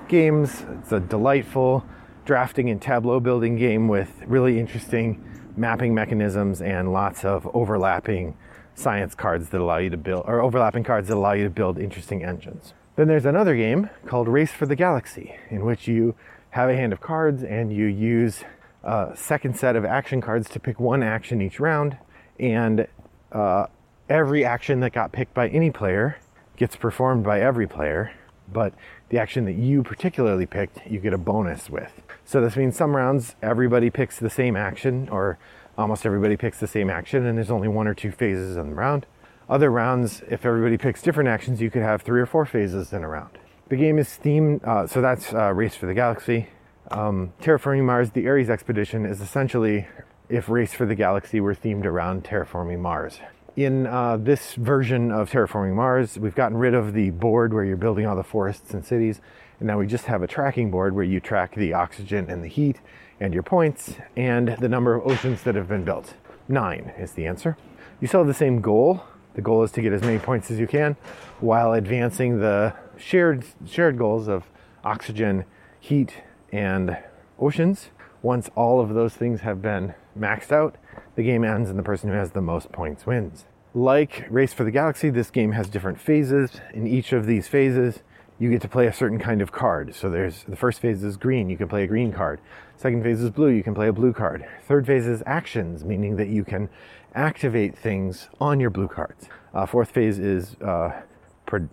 games. 0.08 0.62
It's 0.82 0.92
a 0.92 1.00
delightful 1.00 1.86
drafting 2.26 2.68
and 2.68 2.82
tableau 2.82 3.20
building 3.20 3.56
game 3.56 3.88
with 3.88 4.22
really 4.26 4.58
interesting 4.58 5.24
mapping 5.56 5.94
mechanisms 5.94 6.60
and 6.60 6.92
lots 6.92 7.24
of 7.24 7.48
overlapping 7.54 8.36
science 8.74 9.14
cards 9.14 9.48
that 9.48 9.60
allow 9.60 9.78
you 9.78 9.88
to 9.88 9.96
build, 9.96 10.24
or 10.26 10.42
overlapping 10.42 10.84
cards 10.84 11.08
that 11.08 11.16
allow 11.16 11.32
you 11.32 11.44
to 11.44 11.50
build 11.50 11.78
interesting 11.78 12.22
engines. 12.22 12.74
Then 12.96 13.08
there's 13.08 13.24
another 13.24 13.56
game 13.56 13.88
called 14.06 14.28
Race 14.28 14.50
for 14.50 14.66
the 14.66 14.76
Galaxy, 14.76 15.34
in 15.50 15.64
which 15.64 15.88
you 15.88 16.14
have 16.50 16.68
a 16.68 16.74
hand 16.74 16.92
of 16.92 17.00
cards 17.00 17.42
and 17.42 17.72
you 17.72 17.86
use 17.86 18.44
a 18.82 19.12
second 19.14 19.56
set 19.56 19.76
of 19.76 19.84
action 19.84 20.20
cards 20.20 20.48
to 20.50 20.60
pick 20.60 20.80
one 20.80 21.02
action 21.02 21.40
each 21.40 21.60
round, 21.60 21.96
and 22.40 22.86
uh, 23.32 23.66
every 24.08 24.44
action 24.44 24.80
that 24.80 24.92
got 24.92 25.12
picked 25.12 25.32
by 25.32 25.48
any 25.48 25.70
player 25.70 26.18
gets 26.56 26.76
performed 26.76 27.24
by 27.24 27.40
every 27.40 27.66
player, 27.66 28.12
but 28.52 28.74
the 29.08 29.18
action 29.18 29.44
that 29.44 29.54
you 29.54 29.82
particularly 29.82 30.46
picked, 30.46 30.86
you 30.86 30.98
get 30.98 31.12
a 31.12 31.18
bonus 31.18 31.70
with. 31.70 32.02
So 32.24 32.40
this 32.40 32.56
means 32.56 32.76
some 32.76 32.96
rounds 32.96 33.36
everybody 33.42 33.90
picks 33.90 34.18
the 34.18 34.30
same 34.30 34.56
action, 34.56 35.08
or 35.10 35.38
almost 35.78 36.04
everybody 36.04 36.36
picks 36.36 36.58
the 36.58 36.66
same 36.66 36.90
action, 36.90 37.24
and 37.24 37.38
there's 37.38 37.50
only 37.50 37.68
one 37.68 37.86
or 37.86 37.94
two 37.94 38.10
phases 38.10 38.56
in 38.56 38.70
the 38.70 38.74
round. 38.74 39.06
Other 39.48 39.70
rounds, 39.70 40.22
if 40.28 40.44
everybody 40.44 40.76
picks 40.76 41.02
different 41.02 41.28
actions, 41.28 41.60
you 41.60 41.70
could 41.70 41.82
have 41.82 42.02
three 42.02 42.20
or 42.20 42.26
four 42.26 42.44
phases 42.46 42.92
in 42.92 43.04
a 43.04 43.08
round. 43.08 43.38
The 43.68 43.76
game 43.76 43.98
is 43.98 44.18
themed, 44.22 44.64
uh, 44.64 44.86
so 44.86 45.00
that's 45.00 45.32
uh, 45.32 45.52
Race 45.52 45.76
for 45.76 45.86
the 45.86 45.94
Galaxy. 45.94 46.48
Um, 46.90 47.32
Terraforming 47.40 47.84
Mars, 47.84 48.10
the 48.10 48.26
Ares 48.28 48.50
Expedition, 48.50 49.06
is 49.06 49.20
essentially 49.20 49.86
if 50.28 50.48
Race 50.48 50.72
for 50.72 50.86
the 50.86 50.94
Galaxy 50.94 51.40
were 51.40 51.54
themed 51.54 51.84
around 51.84 52.24
Terraforming 52.24 52.80
Mars. 52.80 53.20
In 53.56 53.86
uh, 53.86 54.18
this 54.18 54.52
version 54.52 55.10
of 55.10 55.30
Terraforming 55.30 55.72
Mars, 55.72 56.18
we've 56.18 56.34
gotten 56.34 56.58
rid 56.58 56.74
of 56.74 56.92
the 56.92 57.08
board 57.08 57.54
where 57.54 57.64
you're 57.64 57.78
building 57.78 58.04
all 58.04 58.14
the 58.14 58.22
forests 58.22 58.74
and 58.74 58.84
cities, 58.84 59.22
and 59.60 59.66
now 59.66 59.78
we 59.78 59.86
just 59.86 60.04
have 60.04 60.22
a 60.22 60.26
tracking 60.26 60.70
board 60.70 60.94
where 60.94 61.04
you 61.04 61.20
track 61.20 61.54
the 61.54 61.72
oxygen 61.72 62.28
and 62.28 62.44
the 62.44 62.48
heat 62.48 62.82
and 63.18 63.32
your 63.32 63.42
points 63.42 63.94
and 64.14 64.48
the 64.60 64.68
number 64.68 64.94
of 64.94 65.10
oceans 65.10 65.42
that 65.44 65.54
have 65.54 65.68
been 65.68 65.86
built. 65.86 66.12
Nine 66.48 66.92
is 66.98 67.12
the 67.12 67.24
answer. 67.24 67.56
You 67.98 68.06
still 68.08 68.20
have 68.20 68.26
the 68.26 68.34
same 68.34 68.60
goal. 68.60 69.02
The 69.32 69.40
goal 69.40 69.62
is 69.62 69.72
to 69.72 69.80
get 69.80 69.94
as 69.94 70.02
many 70.02 70.18
points 70.18 70.50
as 70.50 70.58
you 70.58 70.66
can 70.66 70.94
while 71.40 71.72
advancing 71.72 72.40
the 72.40 72.74
shared 72.98 73.46
shared 73.66 73.96
goals 73.96 74.28
of 74.28 74.44
oxygen, 74.84 75.46
heat, 75.80 76.12
and 76.52 76.98
oceans. 77.38 77.88
Once 78.20 78.50
all 78.54 78.80
of 78.80 78.92
those 78.92 79.14
things 79.14 79.40
have 79.40 79.62
been 79.62 79.94
maxed 80.18 80.52
out, 80.52 80.76
the 81.16 81.22
game 81.22 81.44
ends 81.44 81.68
and 81.68 81.78
the 81.78 81.82
person 81.82 82.10
who 82.10 82.16
has 82.16 82.30
the 82.30 82.40
most 82.40 82.70
points 82.70 83.06
wins. 83.06 83.46
Like 83.74 84.26
Race 84.30 84.54
for 84.54 84.64
the 84.64 84.70
Galaxy, 84.70 85.10
this 85.10 85.30
game 85.30 85.52
has 85.52 85.68
different 85.68 86.00
phases. 86.00 86.60
In 86.72 86.86
each 86.86 87.12
of 87.12 87.26
these 87.26 87.48
phases, 87.48 88.00
you 88.38 88.50
get 88.50 88.62
to 88.62 88.68
play 88.68 88.86
a 88.86 88.92
certain 88.92 89.18
kind 89.18 89.40
of 89.40 89.52
card. 89.52 89.94
So 89.94 90.10
there's 90.10 90.44
the 90.44 90.56
first 90.56 90.80
phase 90.80 91.02
is 91.02 91.16
green, 91.16 91.48
you 91.48 91.56
can 91.56 91.68
play 91.68 91.84
a 91.84 91.86
green 91.86 92.12
card. 92.12 92.40
Second 92.76 93.02
phase 93.02 93.20
is 93.20 93.30
blue, 93.30 93.48
you 93.48 93.62
can 93.62 93.74
play 93.74 93.88
a 93.88 93.92
blue 93.92 94.12
card. 94.12 94.46
Third 94.66 94.86
phase 94.86 95.06
is 95.06 95.22
actions, 95.26 95.84
meaning 95.84 96.16
that 96.16 96.28
you 96.28 96.44
can 96.44 96.68
activate 97.14 97.76
things 97.76 98.28
on 98.40 98.60
your 98.60 98.70
blue 98.70 98.88
cards. 98.88 99.28
Uh, 99.54 99.64
fourth 99.64 99.90
phase 99.90 100.18
is 100.18 100.54
uh, 100.56 101.02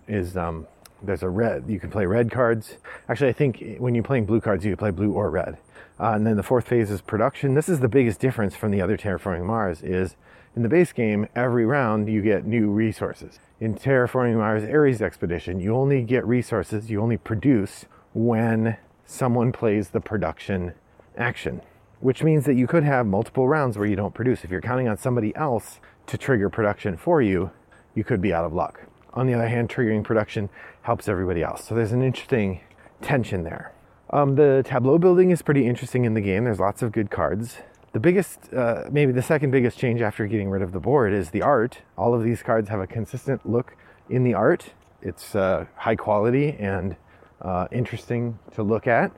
is 0.08 0.36
um, 0.36 0.66
there's 1.06 1.22
a 1.22 1.28
red. 1.28 1.64
You 1.68 1.80
can 1.80 1.90
play 1.90 2.06
red 2.06 2.30
cards. 2.30 2.76
Actually, 3.08 3.30
I 3.30 3.32
think 3.32 3.76
when 3.78 3.94
you're 3.94 4.04
playing 4.04 4.26
blue 4.26 4.40
cards, 4.40 4.64
you 4.64 4.72
can 4.72 4.78
play 4.78 4.90
blue 4.90 5.12
or 5.12 5.30
red. 5.30 5.58
Uh, 5.98 6.12
and 6.12 6.26
then 6.26 6.36
the 6.36 6.42
fourth 6.42 6.66
phase 6.66 6.90
is 6.90 7.00
production. 7.00 7.54
This 7.54 7.68
is 7.68 7.80
the 7.80 7.88
biggest 7.88 8.18
difference 8.20 8.56
from 8.56 8.70
the 8.70 8.80
other 8.80 8.96
Terraforming 8.96 9.44
Mars. 9.44 9.82
Is 9.82 10.16
in 10.56 10.62
the 10.62 10.68
base 10.68 10.92
game, 10.92 11.28
every 11.34 11.64
round 11.66 12.08
you 12.08 12.22
get 12.22 12.46
new 12.46 12.70
resources. 12.70 13.38
In 13.60 13.74
Terraforming 13.74 14.36
Mars 14.36 14.64
Ares 14.64 15.00
Expedition, 15.00 15.60
you 15.60 15.74
only 15.74 16.02
get 16.02 16.26
resources. 16.26 16.90
You 16.90 17.00
only 17.00 17.16
produce 17.16 17.86
when 18.12 18.76
someone 19.06 19.52
plays 19.52 19.90
the 19.90 20.00
production 20.00 20.74
action, 21.16 21.60
which 22.00 22.22
means 22.22 22.44
that 22.44 22.54
you 22.54 22.66
could 22.66 22.84
have 22.84 23.06
multiple 23.06 23.48
rounds 23.48 23.76
where 23.76 23.86
you 23.86 23.96
don't 23.96 24.14
produce. 24.14 24.44
If 24.44 24.50
you're 24.50 24.60
counting 24.60 24.88
on 24.88 24.96
somebody 24.96 25.34
else 25.36 25.80
to 26.06 26.18
trigger 26.18 26.50
production 26.50 26.96
for 26.96 27.22
you, 27.22 27.50
you 27.94 28.04
could 28.04 28.20
be 28.20 28.32
out 28.32 28.44
of 28.44 28.52
luck. 28.52 28.82
On 29.14 29.26
the 29.26 29.34
other 29.34 29.48
hand, 29.48 29.68
triggering 29.68 30.02
production 30.02 30.50
helps 30.82 31.08
everybody 31.08 31.42
else. 31.42 31.64
So 31.64 31.74
there's 31.74 31.92
an 31.92 32.02
interesting 32.02 32.60
tension 33.00 33.44
there. 33.44 33.72
Um, 34.10 34.34
the 34.34 34.62
tableau 34.66 34.98
building 34.98 35.30
is 35.30 35.40
pretty 35.40 35.66
interesting 35.66 36.04
in 36.04 36.14
the 36.14 36.20
game. 36.20 36.44
There's 36.44 36.60
lots 36.60 36.82
of 36.82 36.92
good 36.92 37.10
cards. 37.10 37.58
The 37.92 38.00
biggest, 38.00 38.52
uh, 38.52 38.84
maybe 38.90 39.12
the 39.12 39.22
second 39.22 39.52
biggest 39.52 39.78
change 39.78 40.00
after 40.00 40.26
getting 40.26 40.50
rid 40.50 40.62
of 40.62 40.72
the 40.72 40.80
board 40.80 41.12
is 41.12 41.30
the 41.30 41.42
art. 41.42 41.82
All 41.96 42.12
of 42.12 42.24
these 42.24 42.42
cards 42.42 42.68
have 42.68 42.80
a 42.80 42.88
consistent 42.88 43.48
look 43.48 43.76
in 44.10 44.24
the 44.24 44.34
art. 44.34 44.72
It's 45.00 45.36
uh, 45.36 45.66
high 45.76 45.96
quality 45.96 46.56
and 46.58 46.96
uh, 47.40 47.68
interesting 47.70 48.38
to 48.54 48.64
look 48.64 48.88
at. 48.88 49.12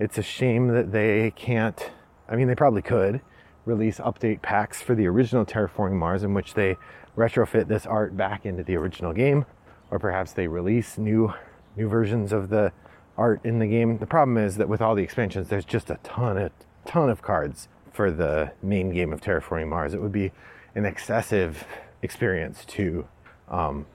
It's 0.00 0.18
a 0.18 0.22
shame 0.22 0.68
that 0.68 0.90
they 0.90 1.30
can't, 1.36 1.90
I 2.28 2.34
mean, 2.34 2.48
they 2.48 2.56
probably 2.56 2.82
could 2.82 3.20
release 3.64 3.98
update 3.98 4.42
packs 4.42 4.82
for 4.82 4.94
the 4.94 5.06
original 5.06 5.44
Terraforming 5.44 5.94
Mars 5.94 6.22
in 6.22 6.34
which 6.34 6.54
they 6.54 6.76
retrofit 7.16 7.68
this 7.68 7.86
art 7.86 8.16
back 8.16 8.44
into 8.44 8.62
the 8.62 8.76
original 8.76 9.12
game, 9.12 9.46
or 9.90 9.98
perhaps 9.98 10.32
they 10.32 10.46
release 10.46 10.98
new 10.98 11.32
new 11.76 11.88
versions 11.88 12.32
of 12.32 12.48
the 12.48 12.72
art 13.16 13.40
in 13.44 13.58
the 13.58 13.66
game. 13.66 13.98
The 13.98 14.06
problem 14.06 14.38
is 14.38 14.56
that 14.56 14.68
with 14.68 14.80
all 14.80 14.94
the 14.94 15.02
expansions, 15.02 15.48
there's 15.48 15.64
just 15.64 15.90
a 15.90 15.98
ton 16.02 16.36
of 16.38 16.52
ton 16.84 17.10
of 17.10 17.22
cards 17.22 17.68
for 17.92 18.10
the 18.10 18.52
main 18.62 18.90
game 18.90 19.12
of 19.12 19.20
Terraforming 19.20 19.68
Mars. 19.68 19.94
It 19.94 20.02
would 20.02 20.12
be 20.12 20.32
an 20.74 20.84
excessive 20.84 21.66
experience 22.02 22.64
to 22.66 23.06
um, 23.48 23.86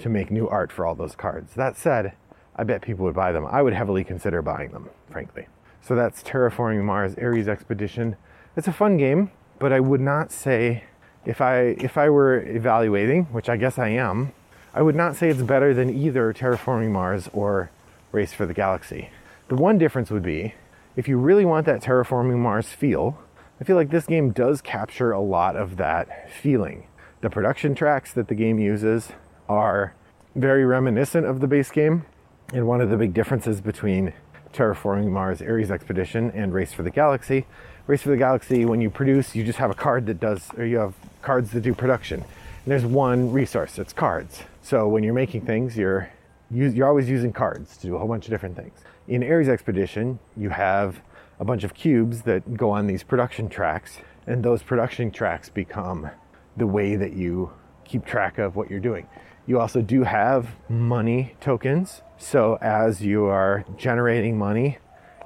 to 0.00 0.08
make 0.08 0.30
new 0.30 0.48
art 0.48 0.72
for 0.72 0.86
all 0.86 0.94
those 0.94 1.14
cards. 1.14 1.54
That 1.54 1.76
said, 1.76 2.14
I 2.56 2.64
bet 2.64 2.82
people 2.82 3.04
would 3.04 3.14
buy 3.14 3.32
them. 3.32 3.46
I 3.46 3.62
would 3.62 3.74
heavily 3.74 4.04
consider 4.04 4.40
buying 4.42 4.70
them, 4.70 4.88
frankly. 5.10 5.48
So 5.82 5.94
that's 5.94 6.22
Terraforming 6.22 6.84
Mars 6.84 7.14
Ares 7.16 7.48
Expedition. 7.48 8.16
It's 8.56 8.68
a 8.68 8.72
fun 8.72 8.96
game, 8.96 9.30
but 9.58 9.72
I 9.72 9.80
would 9.80 10.00
not 10.00 10.30
say 10.30 10.84
if 11.24 11.40
I 11.40 11.76
if 11.78 11.96
I 11.96 12.10
were 12.10 12.40
evaluating, 12.40 13.24
which 13.26 13.48
I 13.48 13.56
guess 13.56 13.78
I 13.78 13.88
am, 13.88 14.32
I 14.74 14.82
would 14.82 14.96
not 14.96 15.16
say 15.16 15.28
it's 15.28 15.42
better 15.42 15.74
than 15.74 15.90
either 15.90 16.32
Terraforming 16.32 16.90
Mars 16.90 17.28
or 17.32 17.70
Race 18.10 18.32
for 18.32 18.46
the 18.46 18.54
Galaxy. 18.54 19.10
The 19.48 19.54
one 19.54 19.78
difference 19.78 20.10
would 20.10 20.22
be 20.22 20.54
if 20.96 21.08
you 21.08 21.16
really 21.16 21.44
want 21.44 21.66
that 21.66 21.82
Terraforming 21.82 22.38
Mars 22.38 22.68
feel, 22.68 23.18
I 23.60 23.64
feel 23.64 23.76
like 23.76 23.90
this 23.90 24.06
game 24.06 24.30
does 24.30 24.60
capture 24.60 25.12
a 25.12 25.20
lot 25.20 25.56
of 25.56 25.76
that 25.76 26.30
feeling. 26.30 26.86
The 27.20 27.30
production 27.30 27.74
tracks 27.74 28.12
that 28.12 28.28
the 28.28 28.34
game 28.34 28.58
uses 28.58 29.10
are 29.48 29.94
very 30.34 30.64
reminiscent 30.64 31.26
of 31.26 31.40
the 31.40 31.46
base 31.46 31.70
game, 31.70 32.04
and 32.52 32.66
one 32.66 32.80
of 32.80 32.90
the 32.90 32.96
big 32.96 33.14
differences 33.14 33.60
between 33.60 34.12
Terraforming 34.52 35.10
Mars 35.10 35.40
Ares 35.40 35.70
Expedition 35.70 36.30
and 36.32 36.52
Race 36.52 36.72
for 36.72 36.82
the 36.82 36.90
Galaxy. 36.90 37.46
Race 37.86 38.02
for 38.02 38.10
the 38.10 38.16
Galaxy, 38.16 38.64
when 38.64 38.80
you 38.80 38.90
produce, 38.90 39.34
you 39.34 39.44
just 39.44 39.58
have 39.58 39.70
a 39.70 39.74
card 39.74 40.06
that 40.06 40.20
does, 40.20 40.50
or 40.56 40.64
you 40.64 40.78
have 40.78 40.94
cards 41.22 41.50
that 41.52 41.60
do 41.60 41.74
production. 41.74 42.20
And 42.20 42.70
there's 42.70 42.84
one 42.84 43.32
resource, 43.32 43.78
it's 43.78 43.92
cards. 43.92 44.42
So 44.62 44.86
when 44.88 45.02
you're 45.02 45.14
making 45.14 45.46
things, 45.46 45.76
you're 45.76 46.10
you're 46.50 46.86
always 46.86 47.08
using 47.08 47.32
cards 47.32 47.78
to 47.78 47.86
do 47.86 47.96
a 47.96 47.98
whole 47.98 48.08
bunch 48.08 48.26
of 48.26 48.30
different 48.30 48.56
things. 48.56 48.78
In 49.08 49.24
Ares 49.24 49.48
Expedition, 49.48 50.18
you 50.36 50.50
have 50.50 51.00
a 51.40 51.44
bunch 51.44 51.64
of 51.64 51.72
cubes 51.74 52.22
that 52.22 52.54
go 52.54 52.70
on 52.70 52.86
these 52.86 53.02
production 53.02 53.48
tracks, 53.48 53.98
and 54.26 54.44
those 54.44 54.62
production 54.62 55.10
tracks 55.10 55.48
become 55.48 56.10
the 56.56 56.66
way 56.66 56.94
that 56.94 57.14
you 57.14 57.50
keep 57.84 58.04
track 58.04 58.38
of 58.38 58.54
what 58.54 58.70
you're 58.70 58.80
doing. 58.80 59.08
You 59.46 59.58
also 59.58 59.80
do 59.80 60.04
have 60.04 60.50
money 60.68 61.34
tokens, 61.40 62.02
so 62.18 62.58
as 62.60 63.00
you 63.00 63.24
are 63.24 63.64
generating 63.76 64.38
money, 64.38 64.78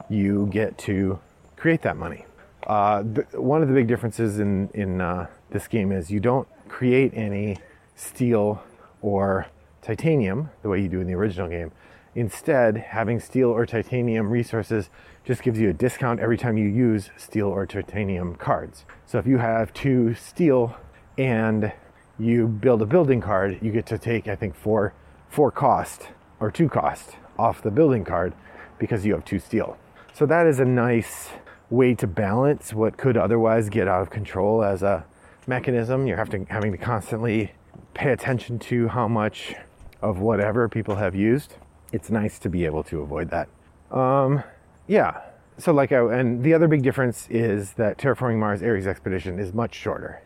you 0.09 0.47
get 0.47 0.79
to 0.79 1.19
create 1.57 1.83
that 1.83 1.97
money. 1.97 2.25
Uh, 2.67 3.03
one 3.35 3.63
of 3.63 3.69
the 3.69 3.75
big 3.75 3.89
differences 3.89 4.39
in 4.39 4.69
in 4.75 5.01
uh, 5.01 5.27
this 5.51 5.69
game 5.69 5.93
is 5.93 6.11
you 6.11 6.21
don't 6.21 6.49
create 6.69 7.13
any 7.15 7.59
steel 7.95 8.63
or 9.01 9.47
titanium 9.83 10.51
the 10.63 10.69
way 10.69 10.81
you 10.81 10.89
do 10.89 11.01
in 11.01 11.07
the 11.07 11.15
original 11.15 11.49
game. 11.49 11.71
Instead, 12.15 12.79
having 12.79 13.21
steel 13.21 13.51
or 13.51 13.67
titanium 13.67 14.31
resources 14.31 14.89
just 15.25 15.43
gives 15.43 15.59
you 15.61 15.69
a 15.69 15.73
discount 15.73 16.19
every 16.19 16.39
time 16.39 16.57
you 16.57 16.67
use 16.67 17.11
steel 17.17 17.47
or 17.47 17.67
titanium 17.67 18.35
cards. 18.37 18.85
So 19.05 19.19
if 19.19 19.27
you 19.27 19.39
have 19.39 19.73
two 19.75 20.15
steel 20.15 20.77
and 21.19 21.73
you 22.19 22.49
build 22.49 22.81
a 22.81 22.87
building 22.87 23.21
card, 23.21 23.59
you 23.61 23.71
get 23.71 23.87
to 23.87 23.99
take 23.99 24.29
I 24.29 24.35
think 24.35 24.55
four 24.55 24.95
four 25.29 25.51
cost 25.51 26.09
or 26.41 26.51
two 26.51 26.69
cost 26.69 27.17
off 27.39 27.63
the 27.63 27.71
building 27.71 28.05
card 28.05 28.33
because 28.79 29.05
you 29.05 29.13
have 29.13 29.25
two 29.25 29.39
steel. 29.39 29.77
So 30.15 30.25
that 30.27 30.47
is 30.47 30.59
a 30.59 30.65
nice 30.65 31.29
way 31.69 31.95
to 31.95 32.07
balance 32.07 32.73
what 32.73 32.97
could 32.97 33.17
otherwise 33.17 33.69
get 33.69 33.89
out 33.89 34.01
of 34.01 34.09
control 34.09 34.65
as 34.65 34.83
a 34.83 35.05
mechanism. 35.47 36.07
You're 36.07 36.17
having, 36.17 36.47
having 36.47 36.73
to 36.73 36.79
constantly 36.79 37.53
pay 37.95 38.13
attention 38.13 38.59
to 38.59 38.89
how 38.89 39.09
much 39.09 39.55
of 40.03 40.19
whatever 40.19 40.69
people 40.69 40.97
have 40.97 41.15
used. 41.15 41.55
It's 41.93 42.11
nice 42.11 42.39
to 42.41 42.49
be 42.49 42.65
able 42.65 42.83
to 42.85 43.01
avoid 43.01 43.31
that. 43.31 43.49
Um, 43.91 44.43
yeah, 44.87 45.21
so 45.59 45.73
like 45.73 45.93
I, 45.93 45.99
and 46.19 46.43
the 46.43 46.53
other 46.55 46.69
big 46.69 46.83
difference 46.83 47.29
is 47.31 47.73
that 47.73 47.99
terraforming 47.99 48.39
Mars 48.39 48.63
Ares 48.63 48.87
Expedition 48.87 49.39
is 49.39 49.55
much 49.55 49.75
shorter. 49.75 50.23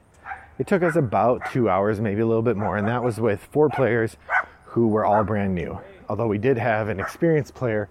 It 0.59 0.67
took 0.67 0.83
us 0.83 0.97
about 0.97 1.51
two 1.53 1.71
hours, 1.71 2.01
maybe 2.01 2.21
a 2.21 2.27
little 2.27 2.43
bit 2.43 2.57
more, 2.57 2.77
and 2.77 2.87
that 2.89 3.03
was 3.03 3.19
with 3.21 3.49
four 3.51 3.71
players 3.71 4.17
who 4.65 4.89
were 4.89 5.05
all 5.05 5.25
brand 5.25 5.55
new. 5.55 5.81
Although 6.09 6.27
we 6.27 6.39
did 6.39 6.59
have 6.59 6.89
an 6.89 7.01
experienced 7.01 7.55
player 7.55 7.89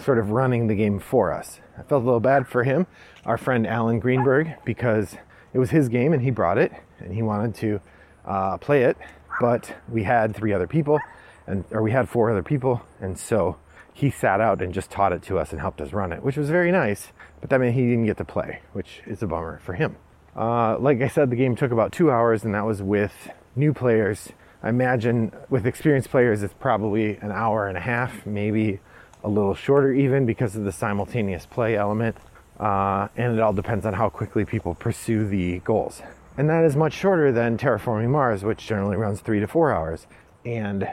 sort 0.00 0.18
of 0.18 0.30
running 0.30 0.66
the 0.66 0.74
game 0.74 0.98
for 0.98 1.32
us. 1.32 1.60
I 1.76 1.82
felt 1.82 2.02
a 2.02 2.04
little 2.04 2.20
bad 2.20 2.48
for 2.48 2.64
him, 2.64 2.86
our 3.24 3.38
friend 3.38 3.66
Alan 3.66 4.00
Greenberg, 4.00 4.54
because 4.64 5.16
it 5.52 5.58
was 5.58 5.70
his 5.70 5.88
game 5.88 6.12
and 6.12 6.22
he 6.22 6.30
brought 6.30 6.58
it 6.58 6.72
and 6.98 7.14
he 7.14 7.22
wanted 7.22 7.54
to 7.56 7.80
uh, 8.24 8.58
play 8.58 8.84
it, 8.84 8.96
but 9.40 9.74
we 9.88 10.02
had 10.02 10.34
three 10.34 10.52
other 10.52 10.66
people, 10.66 11.00
and 11.46 11.64
or 11.70 11.82
we 11.82 11.92
had 11.92 12.08
four 12.08 12.30
other 12.30 12.42
people, 12.42 12.82
and 13.00 13.18
so 13.18 13.56
he 13.92 14.10
sat 14.10 14.40
out 14.40 14.62
and 14.62 14.72
just 14.72 14.90
taught 14.90 15.12
it 15.12 15.22
to 15.22 15.38
us 15.38 15.50
and 15.50 15.60
helped 15.60 15.80
us 15.80 15.92
run 15.92 16.12
it, 16.12 16.22
which 16.22 16.36
was 16.36 16.50
very 16.50 16.70
nice. 16.70 17.12
But 17.40 17.50
that 17.50 17.60
meant 17.60 17.74
he 17.74 17.82
didn't 17.82 18.06
get 18.06 18.16
to 18.18 18.24
play, 18.24 18.60
which 18.72 19.00
is 19.06 19.22
a 19.22 19.26
bummer 19.26 19.60
for 19.64 19.74
him. 19.74 19.96
Uh, 20.36 20.78
like 20.78 21.00
I 21.02 21.08
said, 21.08 21.30
the 21.30 21.36
game 21.36 21.56
took 21.56 21.72
about 21.72 21.92
two 21.92 22.10
hours, 22.10 22.44
and 22.44 22.54
that 22.54 22.64
was 22.64 22.82
with 22.82 23.30
new 23.56 23.72
players. 23.72 24.28
I 24.62 24.68
imagine 24.68 25.32
with 25.48 25.66
experienced 25.66 26.10
players, 26.10 26.42
it's 26.42 26.54
probably 26.54 27.16
an 27.16 27.32
hour 27.32 27.66
and 27.66 27.76
a 27.76 27.80
half, 27.80 28.26
maybe 28.26 28.80
a 29.24 29.28
little 29.28 29.54
shorter, 29.54 29.92
even 29.92 30.26
because 30.26 30.54
of 30.54 30.64
the 30.64 30.72
simultaneous 30.72 31.46
play 31.46 31.76
element. 31.76 32.16
Uh, 32.58 33.08
and 33.16 33.34
it 33.34 33.40
all 33.40 33.52
depends 33.52 33.86
on 33.86 33.94
how 33.94 34.08
quickly 34.08 34.44
people 34.44 34.74
pursue 34.74 35.26
the 35.26 35.60
goals. 35.60 36.02
And 36.36 36.48
that 36.50 36.64
is 36.64 36.76
much 36.76 36.92
shorter 36.92 37.32
than 37.32 37.56
Terraforming 37.58 38.10
Mars, 38.10 38.44
which 38.44 38.66
generally 38.66 38.96
runs 38.96 39.20
three 39.20 39.40
to 39.40 39.46
four 39.46 39.72
hours 39.72 40.06
and 40.44 40.88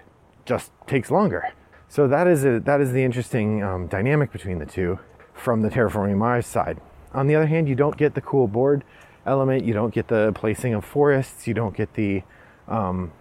just 0.45 0.71
takes 0.87 1.09
longer. 1.11 1.53
So 1.87 2.07
that 2.07 2.27
is 2.27 2.45
a, 2.45 2.59
that 2.61 2.81
is 2.81 2.91
the 2.91 3.03
interesting 3.03 3.63
um, 3.63 3.87
dynamic 3.87 4.31
between 4.31 4.59
the 4.59 4.65
two 4.65 4.99
from 5.33 5.61
the 5.61 5.69
Terraforming 5.69 6.17
Mars 6.17 6.47
side. 6.47 6.79
On 7.13 7.27
the 7.27 7.35
other 7.35 7.45
hand, 7.45 7.69
you 7.69 7.75
don't 7.75 7.97
get 7.97 8.15
the 8.15 8.21
cool 8.21 8.47
board 8.47 8.83
element, 9.25 9.63
you 9.65 9.73
don't 9.73 9.93
get 9.93 10.07
the 10.07 10.31
placing 10.35 10.73
of 10.73 10.83
forests, 10.83 11.47
you 11.47 11.53
don't 11.53 11.75
get 11.75 11.93
the 11.93 12.23
um, 12.67 13.11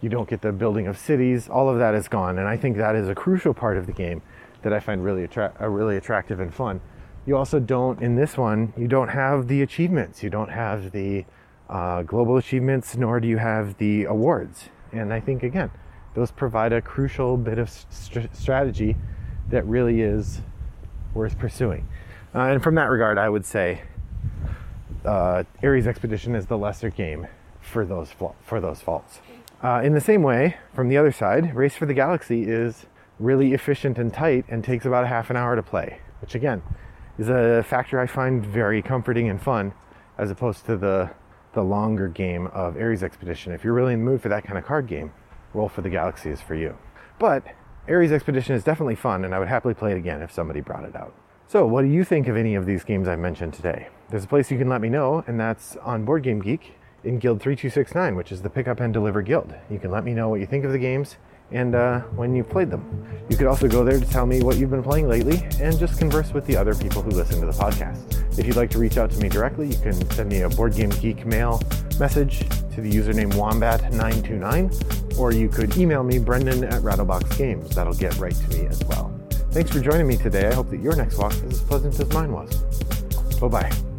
you 0.00 0.08
don't 0.08 0.28
get 0.28 0.42
the 0.42 0.52
building 0.52 0.88
of 0.88 0.98
cities. 0.98 1.48
All 1.48 1.68
of 1.68 1.78
that 1.78 1.94
is 1.94 2.08
gone, 2.08 2.38
and 2.38 2.48
I 2.48 2.56
think 2.56 2.76
that 2.76 2.96
is 2.96 3.08
a 3.08 3.14
crucial 3.14 3.54
part 3.54 3.76
of 3.76 3.86
the 3.86 3.92
game 3.92 4.22
that 4.62 4.72
I 4.72 4.80
find 4.80 5.04
really 5.04 5.24
attra- 5.24 5.52
uh, 5.60 5.68
really 5.68 5.96
attractive 5.96 6.40
and 6.40 6.52
fun. 6.52 6.80
You 7.24 7.36
also 7.36 7.60
don't 7.60 8.02
in 8.02 8.16
this 8.16 8.36
one. 8.36 8.72
You 8.76 8.88
don't 8.88 9.08
have 9.08 9.46
the 9.46 9.62
achievements. 9.62 10.22
You 10.22 10.30
don't 10.30 10.50
have 10.50 10.90
the 10.90 11.24
uh, 11.70 12.02
global 12.02 12.36
achievements, 12.36 12.96
nor 12.96 13.20
do 13.20 13.28
you 13.28 13.38
have 13.38 13.78
the 13.78 14.04
awards. 14.04 14.68
And 14.92 15.12
I 15.12 15.20
think 15.20 15.42
again, 15.42 15.70
those 16.14 16.30
provide 16.30 16.72
a 16.72 16.82
crucial 16.82 17.36
bit 17.36 17.58
of 17.58 17.70
st- 17.70 18.34
strategy 18.34 18.96
that 19.50 19.64
really 19.66 20.02
is 20.02 20.40
worth 21.14 21.38
pursuing. 21.38 21.88
Uh, 22.34 22.40
and 22.40 22.62
from 22.62 22.74
that 22.74 22.90
regard, 22.90 23.18
I 23.18 23.28
would 23.28 23.46
say 23.46 23.82
uh, 25.04 25.44
Ares 25.62 25.86
Expedition 25.86 26.34
is 26.34 26.46
the 26.46 26.58
lesser 26.58 26.90
game 26.90 27.28
for 27.60 27.84
those 27.84 28.12
for 28.42 28.60
those 28.60 28.80
faults. 28.80 29.20
Uh, 29.62 29.80
in 29.84 29.94
the 29.94 30.00
same 30.00 30.22
way, 30.22 30.56
from 30.74 30.88
the 30.88 30.96
other 30.96 31.12
side, 31.12 31.54
Race 31.54 31.76
for 31.76 31.86
the 31.86 31.94
Galaxy 31.94 32.42
is 32.42 32.86
really 33.20 33.52
efficient 33.52 33.96
and 33.96 34.12
tight 34.12 34.44
and 34.48 34.64
takes 34.64 34.84
about 34.84 35.04
a 35.04 35.06
half 35.06 35.30
an 35.30 35.36
hour 35.36 35.54
to 35.54 35.62
play, 35.62 36.00
which 36.20 36.34
again 36.34 36.62
is 37.22 37.28
a 37.28 37.62
factor 37.62 38.00
I 38.00 38.06
find 38.08 38.44
very 38.44 38.82
comforting 38.82 39.28
and 39.28 39.40
fun, 39.40 39.72
as 40.18 40.30
opposed 40.30 40.66
to 40.66 40.76
the 40.76 41.10
the 41.52 41.62
longer 41.62 42.08
game 42.08 42.46
of 42.48 42.76
Ares 42.76 43.02
Expedition. 43.02 43.52
If 43.52 43.62
you're 43.62 43.74
really 43.74 43.92
in 43.92 44.00
the 44.00 44.10
mood 44.10 44.22
for 44.22 44.30
that 44.30 44.42
kind 44.42 44.58
of 44.58 44.64
card 44.64 44.86
game, 44.86 45.12
Roll 45.52 45.68
for 45.68 45.82
the 45.82 45.90
Galaxy 45.90 46.30
is 46.30 46.40
for 46.40 46.54
you. 46.54 46.78
But 47.18 47.44
Ares 47.86 48.10
Expedition 48.10 48.56
is 48.56 48.64
definitely 48.64 48.94
fun, 48.94 49.24
and 49.24 49.34
I 49.34 49.38
would 49.38 49.48
happily 49.48 49.74
play 49.74 49.92
it 49.92 49.98
again 49.98 50.22
if 50.22 50.32
somebody 50.32 50.62
brought 50.62 50.84
it 50.84 50.96
out. 50.96 51.14
So, 51.46 51.66
what 51.66 51.82
do 51.82 51.88
you 51.88 52.04
think 52.04 52.26
of 52.26 52.36
any 52.36 52.54
of 52.54 52.64
these 52.64 52.84
games 52.84 53.06
I 53.06 53.16
mentioned 53.16 53.52
today? 53.52 53.88
There's 54.08 54.24
a 54.24 54.28
place 54.28 54.50
you 54.50 54.58
can 54.58 54.70
let 54.70 54.80
me 54.80 54.88
know, 54.88 55.22
and 55.26 55.38
that's 55.38 55.76
on 55.76 56.04
Board 56.04 56.22
Game 56.22 56.40
Geek 56.40 56.72
in 57.04 57.18
Guild 57.18 57.40
3269, 57.40 58.16
which 58.16 58.32
is 58.32 58.42
the 58.42 58.50
Pick 58.50 58.66
Up 58.66 58.80
and 58.80 58.92
Deliver 58.92 59.22
Guild. 59.22 59.54
You 59.70 59.78
can 59.78 59.90
let 59.90 60.04
me 60.04 60.14
know 60.14 60.28
what 60.30 60.40
you 60.40 60.46
think 60.46 60.64
of 60.64 60.72
the 60.72 60.78
games 60.78 61.18
and 61.52 61.74
uh, 61.74 62.00
when 62.16 62.34
you've 62.34 62.48
played 62.48 62.70
them. 62.70 63.06
You 63.28 63.36
could 63.36 63.46
also 63.46 63.68
go 63.68 63.84
there 63.84 63.98
to 63.98 64.06
tell 64.06 64.26
me 64.26 64.42
what 64.42 64.58
you've 64.58 64.70
been 64.70 64.82
playing 64.82 65.08
lately 65.08 65.46
and 65.60 65.78
just 65.78 65.98
converse 65.98 66.32
with 66.32 66.44
the 66.46 66.56
other 66.56 66.74
people 66.74 67.02
who 67.02 67.10
listen 67.10 67.40
to 67.40 67.46
the 67.46 67.52
podcast. 67.52 68.38
If 68.38 68.46
you'd 68.46 68.56
like 68.56 68.70
to 68.70 68.78
reach 68.78 68.98
out 68.98 69.10
to 69.12 69.18
me 69.18 69.28
directly, 69.28 69.68
you 69.68 69.76
can 69.76 70.10
send 70.10 70.28
me 70.28 70.42
a 70.42 70.48
Board 70.48 70.74
Game 70.74 70.90
Geek 70.90 71.24
mail 71.24 71.62
message 71.98 72.40
to 72.74 72.80
the 72.80 72.90
username 72.90 73.32
Wombat929, 73.32 75.18
or 75.18 75.32
you 75.32 75.48
could 75.48 75.76
email 75.76 76.02
me, 76.02 76.18
Brendan 76.18 76.64
at 76.64 76.82
Rattlebox 76.82 77.36
Games. 77.36 77.74
That'll 77.74 77.94
get 77.94 78.16
right 78.18 78.34
to 78.34 78.48
me 78.48 78.66
as 78.66 78.82
well. 78.84 79.12
Thanks 79.50 79.70
for 79.70 79.80
joining 79.80 80.06
me 80.06 80.16
today. 80.16 80.48
I 80.48 80.54
hope 80.54 80.70
that 80.70 80.80
your 80.80 80.96
next 80.96 81.18
walk 81.18 81.34
is 81.34 81.42
as 81.44 81.60
pleasant 81.60 81.98
as 82.00 82.12
mine 82.12 82.32
was. 82.32 82.56
Bye 83.38 83.48
bye. 83.48 83.91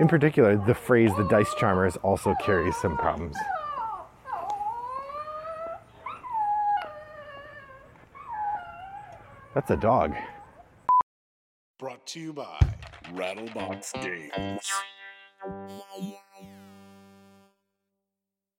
In 0.00 0.08
particular, 0.08 0.56
the 0.56 0.74
phrase 0.74 1.10
the 1.18 1.28
dice 1.28 1.54
charmers 1.58 1.98
also 1.98 2.34
carries 2.40 2.74
some 2.76 2.96
problems. 2.96 3.36
That's 9.54 9.70
a 9.70 9.76
dog. 9.76 10.14
Brought 11.78 12.06
to 12.06 12.20
you 12.20 12.32
by 12.32 12.58
Rattlebox 13.12 13.92
Games. 14.02 14.72